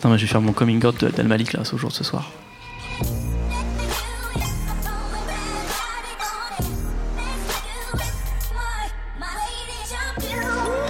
Attends, 0.00 0.08
mais 0.08 0.16
je 0.16 0.24
vais 0.24 0.32
faire 0.32 0.40
mon 0.40 0.54
coming 0.54 0.82
out 0.86 1.04
d'Al 1.04 1.26
Malik 1.26 1.52
là, 1.52 1.62
ce 1.62 1.76
jour, 1.76 1.92
ce 1.92 2.02
soir. 2.04 2.30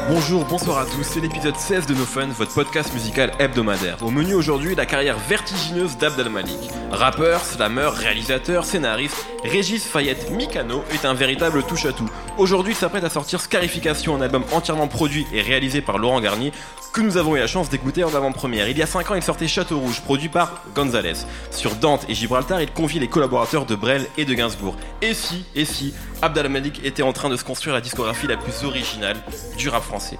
Bonjour, 0.09 0.45
bonsoir 0.45 0.79
à 0.79 0.85
tous, 0.85 1.03
c'est 1.03 1.19
l'épisode 1.19 1.57
16 1.57 1.87
de 1.87 1.95
No 1.95 2.05
Fun, 2.05 2.29
votre 2.37 2.55
podcast 2.55 2.95
musical 2.95 3.33
hebdomadaire. 3.41 4.01
Au 4.03 4.11
menu 4.11 4.35
aujourd'hui, 4.35 4.77
la 4.77 4.87
carrière 4.87 5.19
vertigineuse 5.19 5.97
d'Abd 5.99 6.21
al-Malik. 6.21 6.71
Rappeur, 6.93 7.45
slammer, 7.45 7.91
réalisateur, 7.93 8.65
scénariste, 8.65 9.27
Régis 9.45 9.85
Fayette 9.85 10.31
Mikano 10.31 10.85
est 10.93 11.05
un 11.05 11.15
véritable 11.15 11.65
touche-à-tout. 11.65 12.11
Aujourd'hui, 12.41 12.73
il 12.73 12.77
s'apprête 12.77 13.05
à 13.05 13.11
sortir 13.11 13.39
Scarification, 13.39 14.17
un 14.17 14.23
album 14.23 14.45
entièrement 14.51 14.89
produit 14.89 15.27
et 15.31 15.43
réalisé 15.43 15.83
par 15.83 15.99
Laurent 15.99 16.23
Garnier, 16.23 16.53
que 16.95 17.03
nous 17.03 17.19
avons 17.19 17.37
eu 17.37 17.39
la 17.39 17.47
chance 17.47 17.69
d'écouter 17.69 18.03
en 18.03 18.15
avant-première. 18.15 18.67
Il 18.67 18.79
y 18.79 18.83
a 18.83 18.87
5 18.87 19.11
ans, 19.11 19.15
il 19.15 19.23
sortait 19.23 19.47
Château 19.47 19.79
Rouge, 19.79 20.01
produit 20.01 20.31
par 20.31 20.63
Gonzalez. 20.75 21.27
Sur 21.51 21.75
Dante 21.75 22.07
et 22.09 22.15
Gibraltar, 22.15 22.63
il 22.63 22.71
confie 22.71 22.99
les 22.99 23.09
collaborateurs 23.09 23.67
de 23.67 23.75
Brel 23.75 24.07
et 24.17 24.25
de 24.25 24.33
Gainsbourg. 24.33 24.75
Et 25.03 25.13
si, 25.13 25.45
et 25.55 25.67
si, 25.67 25.93
Abd 26.23 26.39
al-Malik 26.39 26.81
était 26.83 27.03
en 27.03 27.13
train 27.13 27.29
de 27.29 27.37
se 27.37 27.45
construire 27.45 27.75
la 27.75 27.83
discographie 27.83 28.27
la 28.27 28.39
plus 28.39 28.65
originale 28.65 29.19
du 29.59 29.69
rap 29.69 29.83
français? 29.83 30.17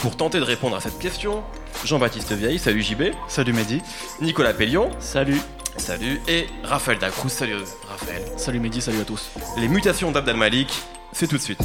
Pour 0.00 0.16
tenter 0.16 0.38
de 0.38 0.44
répondre 0.44 0.76
à 0.76 0.80
cette 0.80 1.00
question, 1.00 1.42
Jean-Baptiste 1.84 2.34
Vieille, 2.34 2.60
salut 2.60 2.82
JB. 2.82 3.02
Salut 3.26 3.52
Mehdi. 3.52 3.82
Nicolas 4.20 4.54
Pellion. 4.54 4.90
Salut. 5.00 5.40
Salut. 5.76 6.20
Et 6.28 6.46
Raphaël 6.62 7.00
Dacruz, 7.00 7.30
salut 7.30 7.56
Raphaël. 7.88 8.22
Salut 8.36 8.60
Mehdi, 8.60 8.80
salut 8.80 9.00
à 9.00 9.04
tous. 9.04 9.32
Les 9.56 9.66
mutations 9.66 10.12
d'Abd 10.12 10.28
al-Malik, 10.28 10.68
c'est 11.14 11.28
tout 11.28 11.36
de 11.36 11.42
suite. 11.42 11.60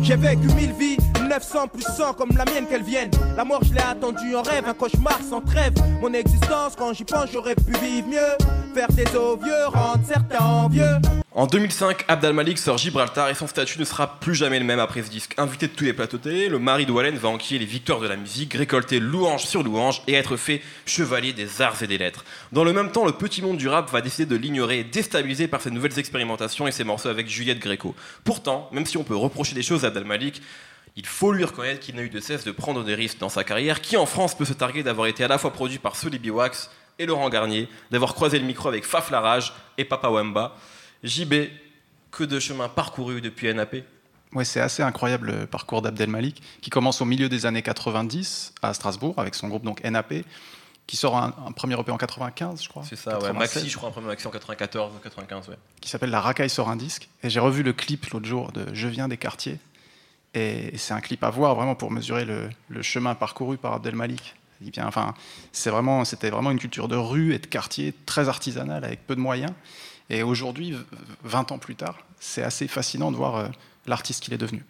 J'ai 0.00 0.16
vécu 0.16 0.46
mille 0.54 0.72
vies, 0.72 0.96
900 1.32 1.68
plus 1.68 1.82
100 1.82 2.12
comme 2.12 2.36
la 2.36 2.44
mienne 2.44 2.66
qu'elle 2.68 2.82
vienne. 2.82 3.10
La 3.38 3.44
mort, 3.46 3.64
je 3.64 3.72
l'ai 3.72 3.80
attendue 3.80 4.36
en 4.36 4.42
rêve, 4.42 4.64
un 4.66 4.74
cauchemar 4.74 5.18
sans 5.26 5.40
trêve. 5.40 5.72
Mon 6.02 6.12
existence, 6.12 6.74
quand 6.76 6.92
j'y 6.92 7.04
pense, 7.04 7.30
j'aurais 7.32 7.54
pu 7.54 7.72
vivre 7.82 8.06
mieux. 8.06 8.74
Faire 8.74 8.88
des 8.88 9.06
os 9.16 9.38
vieux, 9.42 9.66
rendre 9.68 10.04
certains 10.06 10.44
envieux. 10.44 10.98
En 11.34 11.46
2005, 11.46 12.04
Abd 12.08 12.26
al-Malik 12.26 12.58
sort 12.58 12.76
Gibraltar 12.76 13.30
et 13.30 13.34
son 13.34 13.46
statut 13.46 13.78
ne 13.78 13.86
sera 13.86 14.20
plus 14.20 14.34
jamais 14.34 14.58
le 14.58 14.66
même 14.66 14.78
après 14.78 15.02
ce 15.02 15.08
disque. 15.08 15.32
Invité 15.38 15.68
de 15.68 15.72
tous 15.72 15.84
les 15.84 15.94
plateaux 15.94 16.18
télé, 16.18 16.50
le 16.50 16.58
mari 16.58 16.84
de 16.84 16.92
Wallen 16.92 17.16
va 17.16 17.30
enquiller 17.30 17.58
les 17.58 17.64
victoires 17.64 18.00
de 18.00 18.08
la 18.08 18.16
musique, 18.16 18.52
récolter 18.52 19.00
louange 19.00 19.46
sur 19.46 19.62
louange 19.62 20.02
et 20.06 20.12
être 20.12 20.36
fait 20.36 20.60
chevalier 20.84 21.32
des 21.32 21.62
arts 21.62 21.82
et 21.82 21.86
des 21.86 21.96
lettres. 21.96 22.26
Dans 22.52 22.64
le 22.64 22.74
même 22.74 22.92
temps, 22.92 23.06
le 23.06 23.12
petit 23.12 23.40
monde 23.40 23.56
du 23.56 23.68
rap 23.68 23.90
va 23.90 24.02
décider 24.02 24.26
de 24.26 24.36
l'ignorer 24.36 24.80
et 24.80 24.84
déstabiliser 24.84 25.48
par 25.48 25.62
ses 25.62 25.70
nouvelles 25.70 25.98
expérimentations 25.98 26.68
et 26.68 26.72
ses 26.72 26.84
morceaux 26.84 27.08
avec 27.08 27.26
Juliette 27.26 27.60
Gréco. 27.60 27.94
Pourtant, 28.22 28.68
même 28.70 28.84
si 28.84 28.98
on 28.98 29.04
peut 29.04 29.16
reprocher 29.16 29.54
des 29.54 29.62
choses 29.62 29.86
à 29.86 29.88
Abd 29.88 29.96
al-Malik, 29.96 30.42
il 30.96 31.06
faut 31.06 31.32
lui 31.32 31.44
reconnaître 31.44 31.80
qu'il 31.80 31.96
n'a 31.96 32.02
eu 32.02 32.10
de 32.10 32.20
cesse 32.20 32.44
de 32.44 32.52
prendre 32.52 32.84
des 32.84 32.94
risques 32.94 33.18
dans 33.18 33.28
sa 33.28 33.44
carrière, 33.44 33.80
qui 33.80 33.96
en 33.96 34.06
France 34.06 34.36
peut 34.36 34.44
se 34.44 34.52
targuer 34.52 34.82
d'avoir 34.82 35.06
été 35.06 35.24
à 35.24 35.28
la 35.28 35.38
fois 35.38 35.52
produit 35.52 35.78
par 35.78 35.96
Solibi 35.96 36.30
Wax 36.30 36.70
et 36.98 37.06
Laurent 37.06 37.30
Garnier, 37.30 37.68
d'avoir 37.90 38.14
croisé 38.14 38.38
le 38.38 38.44
micro 38.44 38.68
avec 38.68 38.84
Faf 38.84 39.10
Larage 39.10 39.54
et 39.78 39.84
Papa 39.84 40.10
Wemba. 40.10 40.56
JB, 41.02 41.34
que 42.10 42.24
de 42.24 42.38
chemin 42.38 42.68
parcouru 42.68 43.20
depuis 43.20 43.52
NAP 43.52 43.76
Ouais, 44.34 44.44
c'est 44.44 44.60
assez 44.60 44.82
incroyable 44.82 45.32
le 45.32 45.46
parcours 45.46 45.82
d'Abdel 45.82 46.08
Malik, 46.08 46.42
qui 46.62 46.70
commence 46.70 47.02
au 47.02 47.04
milieu 47.04 47.28
des 47.28 47.44
années 47.44 47.62
90 47.62 48.54
à 48.62 48.72
Strasbourg 48.72 49.14
avec 49.18 49.34
son 49.34 49.48
groupe 49.48 49.62
donc 49.62 49.82
NAP, 49.84 50.14
qui 50.86 50.96
sort 50.96 51.16
un, 51.16 51.30
premier 51.52 51.78
EP 51.78 51.90
en 51.90 51.98
95, 51.98 52.62
je 52.62 52.68
crois. 52.68 52.82
C'est 52.88 52.96
ça, 52.96 53.18
ouais. 53.18 53.32
Maxi, 53.32 53.68
je 53.68 53.76
crois, 53.76 53.90
un 53.90 53.92
premier 53.92 54.06
Maxi 54.08 54.26
en 54.26 54.30
94 54.30 54.92
95, 55.02 55.48
ouais. 55.48 55.56
Qui 55.80 55.88
s'appelle 55.88 56.10
La 56.10 56.20
Racaille 56.20 56.50
sort 56.50 56.70
un 56.70 56.76
disque. 56.76 57.08
Et 57.22 57.30
j'ai 57.30 57.40
revu 57.40 57.62
le 57.62 57.72
clip 57.72 58.06
l'autre 58.06 58.26
jour 58.26 58.52
de 58.52 58.66
Je 58.72 58.88
viens 58.88 59.08
des 59.08 59.16
quartiers. 59.16 59.58
Et 60.34 60.76
c'est 60.78 60.94
un 60.94 61.00
clip 61.00 61.22
à 61.24 61.30
voir 61.30 61.54
vraiment 61.54 61.74
pour 61.74 61.90
mesurer 61.90 62.24
le, 62.24 62.48
le 62.68 62.82
chemin 62.82 63.14
parcouru 63.14 63.58
par 63.58 63.74
Abdel 63.74 63.94
Malik. 63.94 64.34
Bien, 64.60 64.86
enfin, 64.86 65.14
c'est 65.50 65.70
vraiment, 65.70 66.04
c'était 66.04 66.30
vraiment 66.30 66.52
une 66.52 66.58
culture 66.58 66.86
de 66.86 66.94
rue 66.96 67.34
et 67.34 67.38
de 67.38 67.46
quartier 67.46 67.92
très 68.06 68.28
artisanale 68.28 68.84
avec 68.84 69.04
peu 69.06 69.16
de 69.16 69.20
moyens. 69.20 69.50
Et 70.08 70.22
aujourd'hui, 70.22 70.76
20 71.24 71.52
ans 71.52 71.58
plus 71.58 71.74
tard, 71.74 71.98
c'est 72.20 72.42
assez 72.42 72.68
fascinant 72.68 73.10
de 73.10 73.16
voir 73.16 73.36
euh, 73.36 73.48
l'artiste 73.86 74.22
qu'il 74.22 74.32
est 74.34 74.38
devenu. 74.38 74.64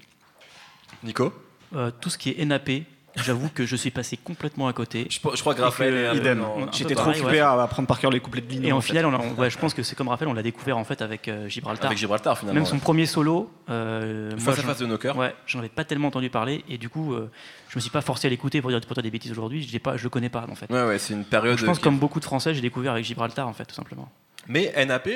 Nico? 1.03 1.33
Euh, 1.75 1.91
Tout 2.01 2.11
ce 2.11 2.17
qui 2.17 2.31
est 2.31 2.45
NAP, 2.45 2.71
J'avoue 3.17 3.51
que 3.51 3.67
je 3.67 3.77
suis 3.77 3.91
passé 3.91 4.17
complètement 4.17 4.69
à 4.69 4.73
côté. 4.73 5.07
Je, 5.11 5.19
crois 5.41 5.55
que 5.55 5.61
Raphaël 5.61 6.17
idem. 6.17 6.45
J'étais 6.73 6.95
trop 6.95 7.11
occupé 7.11 7.41
à 7.41 7.53
apprendre 7.63 7.89
par 7.89 7.99
cœur 7.99 8.11
les 8.11 8.21
couplets 8.21 8.41
de 8.41 8.49
Lino. 8.49 8.69
Et 8.69 8.73
en, 8.73 8.81
final, 8.81 9.07
on 9.07 9.49
je 9.49 9.59
pense 9.59 9.75
que 9.75 9.83
c'est 9.83 9.97
comme 9.97 10.09
Raphaël, 10.09 10.29
on 10.29 10.35
l'a 10.35 10.43
découvert 10.43 10.79
en 10.79 10.85
fait 10.85 11.03
avec 11.03 11.29
euh, 11.29 11.49
Gibraltar. 11.49 11.87
Avec 11.87 11.99
Gibraltar 11.99 12.39
finalement. 12.39 12.61
Même 12.61 12.67
son 12.67 12.79
premier 12.79 13.07
solo. 13.07 13.51
Euh, 13.71 14.37
face 14.39 14.59
à 14.59 14.63
face 14.63 14.79
de 14.79 14.87
nos 14.87 14.99
cœurs. 14.99 15.17
Ouais, 15.17 15.35
j'en 15.47 15.59
avais 15.59 15.69
pas 15.69 15.85
tellement 15.85 16.09
entendu 16.09 16.31
parler 16.31 16.65
et 16.69 16.79
du 16.79 16.89
coup, 16.89 17.15
euh, 17.15 17.31
je 17.69 17.79
me 17.79 17.81
suis 17.81 17.91
pas 17.91 18.01
forcé 18.01 18.27
à 18.27 18.31
l'écouter 18.31 18.61
pour 18.61 18.71
dire 18.71 18.81
pour 18.81 18.95
toi 18.95 19.03
des 19.03 19.11
bêtises 19.11 19.33
aujourd'hui. 19.33 19.63
Je 19.63 19.79
pas, 19.79 19.97
je 19.97 20.05
le 20.05 20.11
connais 20.11 20.29
pas 20.29 20.47
en 20.51 20.55
fait. 20.55 20.71
Ouais, 20.71 20.85
ouais, 20.85 20.99
c'est 20.99 21.15
une 21.15 21.25
période. 21.25 21.59
je 21.59 21.67
pense 21.67 21.79
comme 21.79 21.99
beaucoup 21.99 22.21
de 22.21 22.25
Français, 22.25 22.55
j'ai 22.55 22.61
découvert 22.61 22.93
avec 22.93 23.05
Gibraltar 23.05 23.47
en 23.49 23.53
fait, 23.53 23.65
tout 23.65 23.75
simplement. 23.75 24.11
Mais 24.49 24.73
NAP, 24.85 25.09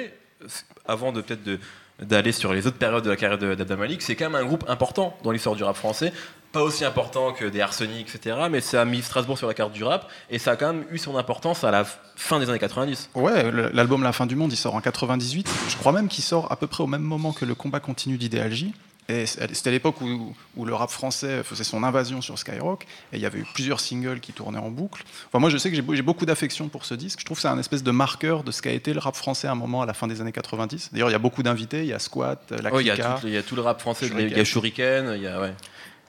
avant 0.87 1.13
de 1.13 1.21
peut-être 1.21 1.43
de 1.43 1.59
d'aller 2.01 2.33
sur 2.33 2.53
les 2.53 2.67
autres 2.67 2.77
périodes 2.77 3.05
de 3.05 3.11
la 3.11 3.17
carrière 3.17 3.39
d'Abdel 3.39 3.79
Malik, 3.79 4.03
c'est 4.03 4.17
quand 4.17 4.27
même 4.27 4.35
un 4.35 4.45
groupe 4.45 4.65
important 4.69 5.17
dans 5.23 5.31
l'histoire 5.31 5.57
du 5.57 5.65
rap 5.65 5.77
français. 5.77 6.13
Pas 6.57 6.63
aussi 6.63 6.87
important 6.87 7.33
que 7.35 7.45
des 7.45 7.61
Arsenic, 7.61 8.09
etc. 8.15 8.35
Mais 8.51 8.63
ça 8.63 8.81
a 8.81 8.85
mis 8.87 9.03
Strasbourg 9.03 9.37
sur 9.37 9.47
la 9.47 9.53
carte 9.53 9.73
du 9.73 9.85
rap 9.85 10.11
et 10.31 10.39
ça 10.39 10.53
a 10.53 10.57
quand 10.57 10.73
même 10.73 10.87
eu 10.91 10.97
son 10.97 11.19
importance 11.19 11.65
à 11.65 11.71
la 11.71 11.85
fin 11.85 12.41
des 12.41 12.49
années 12.49 12.59
90. 12.59 13.11
Ouais, 13.15 13.53
l'album 13.75 14.03
La 14.03 14.15
fin 14.15 14.25
du 14.25 14.37
monde, 14.37 14.55
il 14.55 14.57
sort 14.57 14.75
en 14.75 14.81
98. 14.81 15.47
Je 15.69 15.77
crois 15.77 15.93
même 15.93 16.09
qu'il 16.09 16.25
sort 16.25 16.51
à 16.51 16.57
peu 16.57 16.67
près 16.67 16.83
au 16.83 16.87
même 16.87 17.03
moment 17.03 17.35
que 17.35 17.45
le 17.45 17.55
combat 17.55 17.81
continu 17.81 18.17
d'Idéal 18.17 18.51
J. 18.55 18.73
Et 19.11 19.27
c'était 19.27 19.71
l'époque 19.71 20.01
où, 20.01 20.35
où, 20.57 20.65
le 20.65 20.75
rap 20.75 20.89
français 20.89 21.43
faisait 21.45 21.63
son 21.63 21.85
invasion 21.85 22.23
sur 22.23 22.39
Skyrock, 22.39 22.87
et 23.13 23.17
il 23.17 23.23
y 23.23 23.27
avait 23.27 23.41
eu 23.41 23.47
plusieurs 23.55 23.79
singles 23.79 24.21
qui 24.21 24.33
tournaient 24.33 24.59
en 24.59 24.71
boucle. 24.71 25.05
Enfin, 25.29 25.39
moi, 25.39 25.51
je 25.51 25.59
sais 25.59 25.71
que 25.71 25.77
j'ai 25.77 26.03
beaucoup 26.03 26.25
d'affection 26.25 26.69
pour 26.69 26.87
ce 26.87 26.95
disque. 26.95 27.21
Je 27.21 27.27
trouve 27.27 27.37
que 27.37 27.43
c'est 27.43 27.49
un 27.49 27.59
espèce 27.59 27.83
de 27.83 27.91
marqueur 27.91 28.43
de 28.43 28.51
ce 28.51 28.63
qu'a 28.63 28.73
été 28.73 28.95
le 28.95 28.99
rap 28.99 29.15
français 29.15 29.47
à 29.47 29.53
un 29.53 29.57
moment 29.57 29.83
à 29.83 29.87
la 29.87 29.95
fin 29.95 30.09
des 30.09 30.23
années 30.23 30.33
90. 30.33 30.89
D'ailleurs, 30.93 31.11
il 31.11 31.13
y 31.13 31.17
a 31.17 31.21
beaucoup 31.21 31.43
d'invités. 31.43 31.81
Il 31.81 31.87
y 31.87 31.93
a 31.93 31.99
Squat, 31.99 32.51
La 32.63 32.71
oh, 32.73 32.81
il, 32.81 32.87
y 32.87 32.91
a 32.91 32.97
tout, 32.97 33.27
il 33.27 33.35
y 33.35 33.37
a 33.37 33.43
tout 33.43 33.55
le 33.55 33.63
rap 33.63 33.79
français. 33.81 34.07
Il 34.07 34.37
y 34.37 34.41
a 34.41 34.45
Shuriken. 34.45 35.13
Il 35.15 35.23
y 35.23 35.29
a, 35.29 35.41
ouais. 35.41 35.53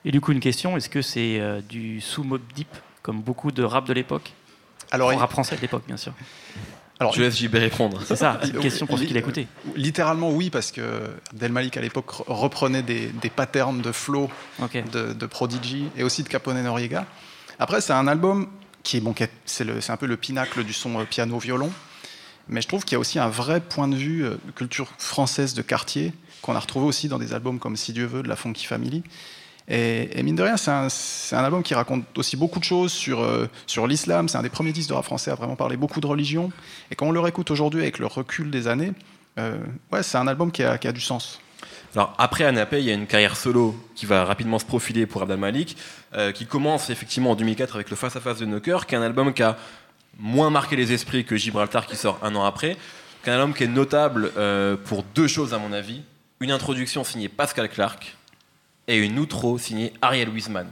Et 0.08 0.12
du 0.12 0.22
coup, 0.22 0.32
une 0.32 0.40
question 0.40 0.78
est-ce 0.78 0.88
que 0.88 1.02
c'est 1.02 1.38
euh, 1.42 1.60
du 1.60 2.00
sous-mob 2.00 2.42
deep, 2.56 2.70
comme 3.02 3.22
beaucoup 3.22 3.52
de 3.52 3.62
rap 3.62 3.86
de 3.86 3.92
l'époque? 3.92 4.32
Alors, 4.90 5.12
rap 5.12 5.30
français 5.30 5.58
de 5.58 5.62
l'époque, 5.62 5.84
bien 5.86 5.98
sûr. 5.98 6.14
Alors, 6.98 7.12
je 7.12 7.22
laisse 7.22 7.38
JB 7.38 7.56
répondre. 7.56 8.02
C'est 8.06 8.16
ça, 8.16 8.40
c'est 8.42 8.52
une 8.52 8.60
question 8.62 8.88
pour 8.88 8.98
ceux 8.98 9.04
qui 9.04 9.14
l'écoutaient. 9.14 9.48
Littéralement, 9.76 10.32
oui, 10.32 10.50
parce 10.50 10.72
que 10.72 11.10
Del 11.34 11.52
Malik 11.52 11.76
à 11.76 11.82
l'époque 11.82 12.10
reprenait 12.26 12.84
des, 12.84 13.12
patterns 13.36 13.82
de 13.82 13.92
flow 13.92 14.30
de, 14.62 15.26
Prodigy 15.26 15.90
et 15.98 16.04
aussi 16.04 16.24
de 16.24 16.30
Capone 16.30 16.64
Noriega. 16.64 17.06
Après, 17.60 17.82
c'est 17.82 17.92
un 17.92 18.08
album 18.08 18.48
qui 18.84 18.98
est, 18.98 19.02
bon, 19.02 19.14
c'est 19.46 19.90
un 19.90 19.98
peu 19.98 20.06
le 20.06 20.16
pinacle 20.16 20.64
du 20.64 20.72
son 20.72 21.02
euh, 21.02 21.04
piano-violon, 21.04 21.70
mais 22.48 22.62
je 22.62 22.68
trouve 22.70 22.86
qu'il 22.86 22.94
y 22.94 22.96
a 22.96 23.00
aussi 23.00 23.20
un 23.20 23.28
vrai 23.28 23.60
point 23.60 23.90
de 23.90 23.96
vue 23.98 24.24
euh, 24.24 24.38
de 24.46 24.52
culture 24.52 24.88
française 25.00 25.54
de 25.54 25.62
quartier 25.62 26.14
qu'on 26.42 26.56
a 26.56 26.60
retrouvé 26.60 26.86
aussi 26.86 27.10
dans 27.10 27.20
des 27.20 27.34
albums 27.34 27.60
comme 27.60 27.76
Si 27.76 27.92
Dieu 27.92 28.06
veut 28.06 28.24
de 28.24 28.30
la 28.30 28.38
Funky 28.38 28.66
Family. 28.66 29.04
Et, 29.70 30.24
mine 30.24 30.36
de 30.36 30.44
rien, 30.44 30.56
c'est 30.56 30.72
un, 31.36 31.44
album 31.44 31.62
qui 31.62 31.74
raconte 31.74 32.06
aussi 32.18 32.38
beaucoup 32.38 32.60
de 32.60 32.64
choses 32.64 32.94
sur, 32.94 33.22
euh, 33.22 33.50
sur 33.66 33.86
l'islam. 33.86 34.30
C'est 34.30 34.38
un 34.38 34.42
des 34.42 34.50
premiers 34.50 34.72
disques 34.72 34.90
de 34.90 34.94
rap 34.94 35.04
français 35.04 35.30
à 35.30 35.36
vraiment 35.36 35.58
parler 35.58 35.76
beaucoup 35.76 36.00
de 36.00 36.08
religion. 36.08 36.52
Et 36.90 36.96
quand 36.96 37.08
on 37.08 37.12
le 37.12 37.20
réécoute 37.20 37.52
aujourd'hui 37.52 37.82
avec 37.82 38.00
le 38.00 38.06
recul 38.06 38.50
des 38.50 38.68
années, 38.68 38.94
euh, 39.38 39.58
ouais, 39.92 40.04
c'est 40.04 40.18
un 40.18 40.28
album 40.28 40.52
qui 40.52 40.64
a, 40.64 40.78
du 40.78 41.02
sens. 41.02 41.42
Alors 41.96 42.14
après 42.18 42.46
Anapé, 42.46 42.80
il 42.80 42.86
y 42.86 42.92
a 42.92 42.94
une 42.94 43.08
carrière 43.08 43.36
solo 43.36 43.76
qui 43.96 44.06
va 44.06 44.24
rapidement 44.24 44.60
se 44.60 44.66
profiler 44.66 45.06
pour 45.06 45.22
Abdel 45.22 45.38
Malik, 45.38 45.76
euh, 46.14 46.32
qui 46.32 46.46
commence 46.46 46.90
effectivement 46.90 47.32
en 47.32 47.36
2004 47.36 47.76
avec 47.76 47.90
le 47.90 47.96
Face 47.98 48.16
à 48.16 48.22
Face 48.22 48.40
de 48.40 48.46
Knocker, 48.46 48.86
qui 48.86 48.96
est 48.96 48.98
un 48.98 49.02
album 49.02 49.34
qui 49.34 49.44
a 49.44 49.58
moins 50.18 50.50
marqué 50.50 50.78
les 50.78 50.94
esprits 50.94 51.26
que 51.26 51.36
Gibraltar 51.36 51.88
qui 51.88 51.98
sort 51.98 52.20
un 52.24 52.36
an 52.36 52.46
après, 52.46 52.78
un 53.26 53.34
album 53.34 53.54
qui 53.54 53.66
est 53.66 53.68
notable 53.68 54.32
pour 54.86 55.04
deux 55.04 55.28
choses 55.28 55.54
à 55.54 55.58
mon 55.58 55.74
avis. 55.74 56.04
Une 56.40 56.52
introduction 56.52 57.04
signée 57.04 57.28
Pascal 57.28 57.68
Clark, 57.68 58.17
et 58.88 58.98
une 58.98 59.20
outro 59.20 59.58
signée 59.58 59.94
Ariel 60.02 60.30
Wiesman. 60.30 60.68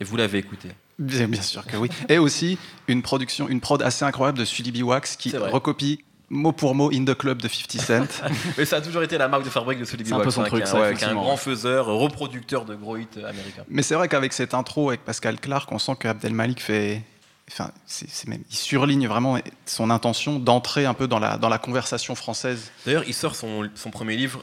Et 0.00 0.04
vous 0.04 0.16
l'avez 0.16 0.38
écouté 0.38 0.68
bien, 0.98 1.28
bien, 1.28 1.42
sûr 1.42 1.64
que 1.66 1.76
oui. 1.76 1.88
Et 2.08 2.18
aussi 2.18 2.58
une 2.88 3.02
production, 3.02 3.48
une 3.48 3.60
prod 3.60 3.82
assez 3.82 4.04
incroyable 4.04 4.38
de 4.38 4.44
Sully 4.44 4.82
Wax 4.82 5.16
qui 5.16 5.36
recopie 5.36 6.00
mot 6.28 6.52
pour 6.52 6.74
mot 6.74 6.90
In 6.92 7.04
the 7.04 7.14
Club 7.14 7.40
de 7.40 7.48
50 7.48 7.80
Cent. 7.80 8.22
Mais 8.58 8.64
ça 8.64 8.76
a 8.76 8.80
toujours 8.80 9.02
été 9.02 9.16
la 9.16 9.28
marque 9.28 9.44
de 9.44 9.50
fabrique 9.50 9.78
de 9.78 9.84
Sully 9.84 10.02
Wax. 10.02 10.10
C'est 10.10 10.14
un 10.14 10.24
peu 10.24 10.30
son 10.30 10.42
hein, 10.42 10.46
truc, 10.46 11.02
un, 11.02 11.14
grand 11.14 11.36
faiseur, 11.36 11.86
reproducteur 11.86 12.64
de 12.64 12.74
gros 12.74 12.96
hits 12.96 13.06
américains. 13.16 13.64
Mais 13.68 13.82
c'est 13.82 13.94
vrai 13.94 14.08
qu'avec 14.08 14.32
cette 14.32 14.54
intro 14.54 14.88
avec 14.88 15.04
Pascal 15.04 15.38
Clark, 15.38 15.70
on 15.70 15.78
sent 15.78 15.96
que 15.98 16.08
Abdel 16.08 16.32
Malik 16.32 16.60
fait, 16.60 17.02
Enfin, 17.48 17.70
il 18.02 18.56
surligne 18.56 19.06
vraiment 19.06 19.38
son 19.66 19.90
intention 19.90 20.40
d'entrer 20.40 20.84
un 20.84 20.94
peu 20.94 21.06
dans 21.06 21.20
la, 21.20 21.38
dans 21.38 21.48
la 21.48 21.58
conversation 21.58 22.16
française. 22.16 22.72
D'ailleurs, 22.84 23.04
il 23.06 23.14
sort 23.14 23.36
son, 23.36 23.70
son 23.76 23.90
premier 23.90 24.16
livre 24.16 24.42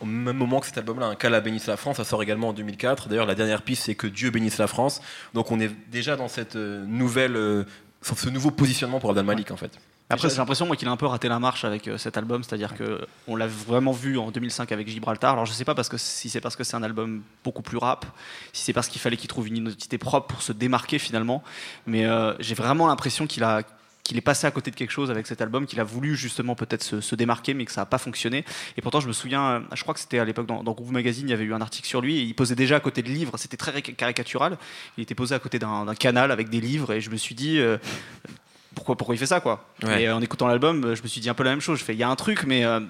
au 0.00 0.06
même 0.06 0.38
moment 0.38 0.60
que 0.60 0.66
cet 0.66 0.78
album-là, 0.78 1.06
Un 1.06 1.14
Qu'Allah 1.14 1.42
bénisse 1.42 1.66
la 1.66 1.76
France, 1.76 1.98
ça 1.98 2.04
sort 2.04 2.22
également 2.22 2.48
en 2.48 2.52
2004. 2.54 3.08
D'ailleurs, 3.08 3.26
la 3.26 3.34
dernière 3.34 3.60
piste, 3.60 3.84
c'est 3.84 3.94
Que 3.94 4.06
Dieu 4.06 4.30
bénisse 4.30 4.56
la 4.56 4.66
France. 4.66 5.02
Donc 5.34 5.50
on 5.50 5.60
est 5.60 5.70
déjà 5.90 6.16
dans 6.16 6.28
cette 6.28 6.56
euh, 6.56 6.82
nouvelle, 6.86 7.36
euh, 7.36 7.64
ce 8.02 8.30
nouveau 8.30 8.50
positionnement 8.50 8.98
pour 8.98 9.10
Abdel 9.10 9.26
Malik, 9.26 9.50
en 9.50 9.58
fait. 9.58 9.78
Après, 10.10 10.28
j'ai 10.28 10.36
l'impression 10.36 10.66
moi 10.66 10.76
qu'il 10.76 10.88
a 10.88 10.90
un 10.90 10.96
peu 10.96 11.06
raté 11.06 11.28
la 11.28 11.38
marche 11.38 11.64
avec 11.64 11.88
euh, 11.88 11.96
cet 11.96 12.16
album, 12.16 12.42
c'est-à-dire 12.42 12.74
que 12.74 13.06
on 13.26 13.34
l'a 13.34 13.46
vraiment 13.46 13.92
vu 13.92 14.18
en 14.18 14.30
2005 14.30 14.70
avec 14.70 14.88
Gibraltar. 14.88 15.32
Alors 15.32 15.46
je 15.46 15.52
sais 15.52 15.64
pas 15.64 15.74
parce 15.74 15.88
que 15.88 15.96
si 15.96 16.28
c'est 16.28 16.40
parce 16.40 16.54
que 16.54 16.64
c'est 16.64 16.76
un 16.76 16.82
album 16.82 17.22
beaucoup 17.44 17.62
plus 17.62 17.78
rap, 17.78 18.04
si 18.52 18.62
c'est 18.62 18.72
parce 18.74 18.88
qu'il 18.88 19.00
fallait 19.00 19.16
qu'il 19.16 19.28
trouve 19.28 19.48
une 19.48 19.56
identité 19.56 19.96
propre 19.96 20.26
pour 20.26 20.42
se 20.42 20.52
démarquer 20.52 20.98
finalement, 20.98 21.42
mais 21.86 22.04
euh, 22.04 22.34
j'ai 22.40 22.54
vraiment 22.54 22.86
l'impression 22.86 23.26
qu'il 23.26 23.42
a 23.42 23.62
qu'il 24.04 24.16
est 24.18 24.22
passé 24.22 24.48
à 24.48 24.50
côté 24.50 24.72
de 24.72 24.76
quelque 24.76 24.90
chose 24.90 25.12
avec 25.12 25.28
cet 25.28 25.40
album, 25.40 25.64
qu'il 25.64 25.78
a 25.78 25.84
voulu 25.84 26.16
justement 26.16 26.56
peut-être 26.56 26.82
se, 26.82 27.14
démarquer, 27.14 27.54
mais 27.54 27.64
que 27.64 27.70
ça 27.70 27.82
n'a 27.82 27.86
pas 27.86 27.98
fonctionné. 27.98 28.44
Et 28.76 28.82
pourtant, 28.82 28.98
je 28.98 29.06
me 29.06 29.12
souviens, 29.12 29.44
euh, 29.44 29.60
je 29.74 29.82
crois 29.82 29.94
que 29.94 30.00
c'était 30.00 30.18
à 30.18 30.24
l'époque 30.24 30.46
dans, 30.46 30.64
dans, 30.64 30.72
Groove 30.72 30.90
Magazine, 30.90 31.28
il 31.28 31.30
y 31.30 31.34
avait 31.34 31.44
eu 31.44 31.54
un 31.54 31.60
article 31.60 31.86
sur 31.86 32.00
lui, 32.00 32.18
et 32.18 32.22
il 32.22 32.34
posait 32.34 32.56
déjà 32.56 32.74
à 32.74 32.80
côté 32.80 33.02
de 33.02 33.08
livres, 33.08 33.38
c'était 33.38 33.56
très 33.56 33.80
caricatural. 33.80 34.58
Il 34.98 35.02
était 35.02 35.14
posé 35.14 35.36
à 35.36 35.38
côté 35.38 35.60
d'un 35.60 35.94
canal 35.94 36.32
avec 36.32 36.48
des 36.48 36.60
livres, 36.60 36.92
et 36.92 37.00
je 37.00 37.10
me 37.10 37.16
suis 37.16 37.36
dit, 37.36 37.60
pourquoi, 38.74 38.96
pourquoi 38.96 39.14
il 39.14 39.18
fait 39.18 39.26
ça 39.26 39.40
quoi 39.40 39.64
Et 39.82 40.08
euh, 40.08 40.16
en 40.16 40.22
écoutant 40.22 40.46
l'album, 40.46 40.94
je 40.94 41.02
me 41.02 41.08
suis 41.08 41.20
dit 41.20 41.28
un 41.28 41.34
peu 41.34 41.42
la 41.42 41.50
même 41.50 41.60
chose. 41.60 41.78
Je 41.78 41.84
fais, 41.84 41.94
il 41.94 41.98
y 41.98 42.02
a 42.02 42.08
un 42.08 42.16
truc, 42.16 42.44
mais 42.44 42.64
euh, 42.64 42.80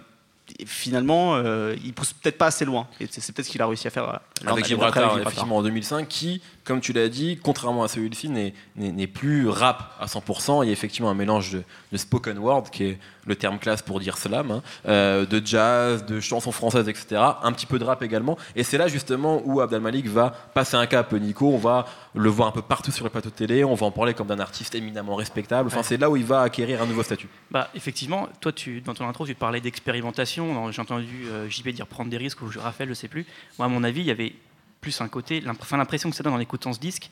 finalement, 0.67 1.35
euh, 1.37 1.75
il 1.85 1.93
pousse 1.93 2.13
peut-être 2.13 2.39
pas 2.39 2.47
assez 2.47 2.65
loin. 2.65 2.87
Et 3.01 3.07
c'est 3.11 3.33
peut-être 3.33 3.47
ce 3.47 3.51
qu'il 3.51 3.63
a 3.63 3.67
réussi 3.67 3.87
à 3.87 3.91
faire. 3.91 4.21
avec 4.47 4.65
Gibraltar, 4.65 5.19
effectivement, 5.19 5.59
en 5.59 5.63
2005, 5.63 6.09
qui, 6.09 6.43
comme 6.65 6.81
tu 6.81 6.93
l'as 6.93 7.09
dit, 7.09 7.39
contrairement 7.43 7.85
à 7.85 7.89
celui-ci, 7.89 8.29
n'est 8.77 9.07
plus 9.07 9.49
rap 9.49 9.97
à 10.01 10.07
100%. 10.07 10.65
Il 10.65 10.67
y 10.67 10.71
a 10.71 10.73
effectivement 10.73 11.11
un 11.11 11.15
mélange 11.15 11.53
de, 11.53 11.63
de 11.93 11.97
spoken 11.97 12.39
word, 12.39 12.65
qui 12.71 12.85
est 12.85 12.99
le 13.27 13.37
terme 13.37 13.59
classe 13.59 13.83
pour 13.83 14.01
dire 14.01 14.19
slam, 14.19 14.51
hein, 14.51 14.63
euh, 14.89 15.27
de 15.27 15.45
jazz, 15.45 16.05
de 16.05 16.21
chansons 16.21 16.53
françaises, 16.53 16.89
etc. 16.89 17.21
Un 17.43 17.53
petit 17.53 17.67
peu 17.67 17.79
de 17.79 17.85
rap 17.85 18.03
également. 18.03 18.37
Et 18.57 18.65
c'est 18.65 18.79
là 18.79 18.89
justement 18.89 19.43
où 19.45 19.61
Abdel 19.61 19.81
Malik 19.81 20.09
va 20.09 20.31
passer 20.55 20.77
un 20.77 20.87
cap, 20.87 21.13
Nico. 21.13 21.49
On 21.49 21.59
va 21.59 21.87
le 22.15 22.29
voir 22.29 22.49
un 22.49 22.53
peu 22.53 22.63
partout 22.63 22.91
sur 22.91 23.05
les 23.05 23.11
plateaux 23.11 23.31
de 23.31 23.35
télé. 23.35 23.65
On 23.65 23.75
va 23.75 23.87
en 23.87 23.91
parler 23.91 24.15
comme 24.15 24.27
d'un 24.27 24.39
artiste 24.39 24.75
éminemment 24.75 25.15
respectable. 25.15 25.69
Enfin, 25.69 25.83
c'est 25.83 25.97
là 25.97 26.11
où 26.11 26.17
il 26.17 26.25
va 26.25 26.43
acquérir 26.43 26.83
un 26.83 26.87
nouveau 26.87 27.03
statut. 27.03 27.29
Bah, 27.51 27.71
effectivement, 27.75 28.29
toi, 28.41 28.53
tu, 28.53 28.81
dans 28.81 28.95
ton 28.95 29.09
intro, 29.09 29.27
tu 29.27 29.35
parlais 29.35 29.61
d'expérimentation. 29.61 30.71
J'ai 30.71 30.83
entendu 30.83 31.27
euh, 31.27 31.49
JB 31.49 31.69
dire 31.69 31.87
prendre 31.87 32.11
des 32.11 32.19
risques 32.19 32.43
ou 32.43 32.51
Raphaël, 32.59 32.89
je 32.89 32.95
sais 32.95 33.09
plus. 33.09 33.27
Moi, 33.59 33.67
à 33.67 33.69
mon 33.69 33.83
avis, 33.83 34.01
il 34.01 34.07
y 34.07 34.11
avait 34.11 34.35
plus 34.83 35.01
un 35.01 35.09
côté, 35.09 35.41
l'impression 35.41 36.11
que 36.11 36.17
ça 36.17 36.23
donne 36.25 36.35
en 36.35 36.41
écoutant 36.41 36.73
ce 36.73 36.81
disque, 36.81 37.09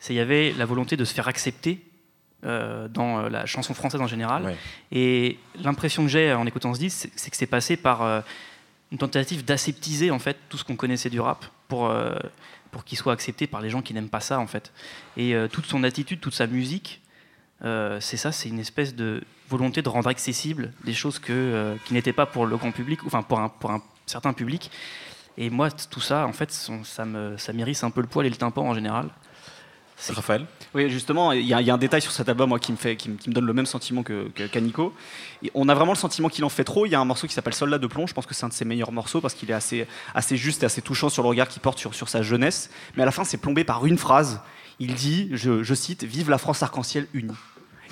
c'est 0.00 0.08
qu'il 0.08 0.16
y 0.16 0.20
avait 0.20 0.52
la 0.56 0.64
volonté 0.64 0.96
de 0.96 1.04
se 1.04 1.12
faire 1.12 1.28
accepter 1.28 1.78
euh, 2.46 2.88
dans 2.88 3.18
euh, 3.18 3.28
la 3.28 3.44
chanson 3.44 3.74
française 3.74 4.00
en 4.00 4.06
général. 4.06 4.56
Et 4.90 5.38
l'impression 5.62 6.02
que 6.02 6.08
j'ai 6.08 6.32
en 6.32 6.46
écoutant 6.46 6.72
ce 6.72 6.78
disque, 6.78 7.10
c'est 7.14 7.30
que 7.30 7.36
c'est 7.36 7.46
passé 7.46 7.76
par 7.76 8.02
euh, 8.02 8.22
une 8.90 8.96
tentative 8.96 9.44
d'aseptiser 9.44 10.10
en 10.10 10.18
fait 10.18 10.38
tout 10.48 10.56
ce 10.56 10.64
qu'on 10.64 10.76
connaissait 10.76 11.10
du 11.10 11.20
rap 11.20 11.44
pour, 11.70 11.90
pour 12.70 12.84
qu'il 12.84 12.98
soit 12.98 13.14
accepté 13.14 13.46
par 13.46 13.62
les 13.62 13.70
gens 13.70 13.80
qui 13.80 13.94
n'aiment 13.94 14.10
pas 14.10 14.20
ça 14.20 14.38
en 14.38 14.46
fait. 14.46 14.72
Et 15.16 15.34
toute 15.50 15.64
son 15.66 15.82
attitude, 15.84 16.20
toute 16.20 16.34
sa 16.34 16.46
musique, 16.46 17.00
c'est 17.62 18.16
ça, 18.16 18.32
c'est 18.32 18.50
une 18.50 18.58
espèce 18.58 18.94
de 18.94 19.22
volonté 19.48 19.80
de 19.80 19.88
rendre 19.88 20.08
accessible 20.08 20.72
des 20.84 20.92
choses 20.94 21.18
que, 21.18 21.76
qui 21.86 21.94
n'étaient 21.94 22.12
pas 22.12 22.26
pour 22.26 22.44
le 22.44 22.56
grand 22.56 22.72
public, 22.72 23.00
enfin 23.06 23.22
pour 23.22 23.40
un, 23.40 23.48
pour 23.48 23.70
un 23.70 23.82
certain 24.06 24.34
public. 24.34 24.70
Et 25.38 25.48
moi, 25.48 25.70
tout 25.70 26.00
ça, 26.00 26.26
en 26.26 26.32
fait, 26.32 26.50
ça 26.52 27.04
me 27.04 27.36
ça 27.38 27.52
m'irrisse 27.52 27.82
un 27.84 27.90
peu 27.90 28.02
le 28.02 28.06
poil 28.06 28.26
et 28.26 28.30
le 28.30 28.36
tympan 28.36 28.62
en 28.62 28.74
général. 28.74 29.08
Raphaël? 30.08 30.46
Oui, 30.74 30.88
justement, 30.88 31.32
il 31.32 31.44
y, 31.44 31.52
a 31.52 31.74
un 31.74 31.78
détail 31.78 32.00
sur 32.00 32.12
cet 32.12 32.28
album 32.28 32.48
moi, 32.48 32.58
qui, 32.58 32.72
me 32.72 32.76
fait, 32.76 32.96
qui, 32.96 33.10
me, 33.10 33.32
donne 33.32 33.46
le 33.46 33.52
même 33.52 33.66
sentiment 33.66 34.02
que, 34.02 34.28
que 34.28 34.48
on 35.54 35.68
a 35.68 35.74
vraiment 35.74 35.92
le 35.92 35.98
sentiment 35.98 36.28
qu'il 36.28 36.44
en 36.44 36.48
fait 36.48 36.64
trop. 36.64 36.86
Il 36.86 36.90
y 36.90 36.94
a 36.94 37.00
un 37.00 37.04
morceau 37.04 37.26
qui 37.26 37.34
s'appelle 37.34 37.54
Soldat 37.54 37.78
de 37.78 37.86
plomb. 37.86 38.06
Je 38.06 38.14
pense 38.14 38.26
que 38.26 38.34
c'est 38.34 38.44
un 38.44 38.48
de 38.48 38.54
ses 38.54 38.64
meilleurs 38.64 38.92
morceaux 38.92 39.20
parce 39.20 39.34
qu'il 39.34 39.50
est 39.50 39.54
assez, 39.54 39.86
assez 40.14 40.36
juste 40.36 40.62
et 40.62 40.66
assez 40.66 40.82
touchant 40.82 41.08
sur 41.08 41.22
le 41.22 41.28
regard 41.28 41.48
qu'il 41.48 41.60
porte 41.60 41.78
sur, 41.78 41.94
sur 41.94 42.08
sa 42.08 42.22
jeunesse. 42.22 42.70
Mais 42.96 43.02
à 43.02 43.06
la 43.06 43.12
fin, 43.12 43.24
c'est 43.24 43.38
plombé 43.38 43.64
par 43.64 43.86
une 43.86 43.98
phrase. 43.98 44.40
Il 44.78 44.94
dit, 44.94 45.28
je, 45.32 45.62
je 45.62 45.74
cite, 45.74 46.04
Vive 46.04 46.30
la 46.30 46.38
France 46.38 46.62
arc-en-ciel 46.62 47.06
unie. 47.12 47.34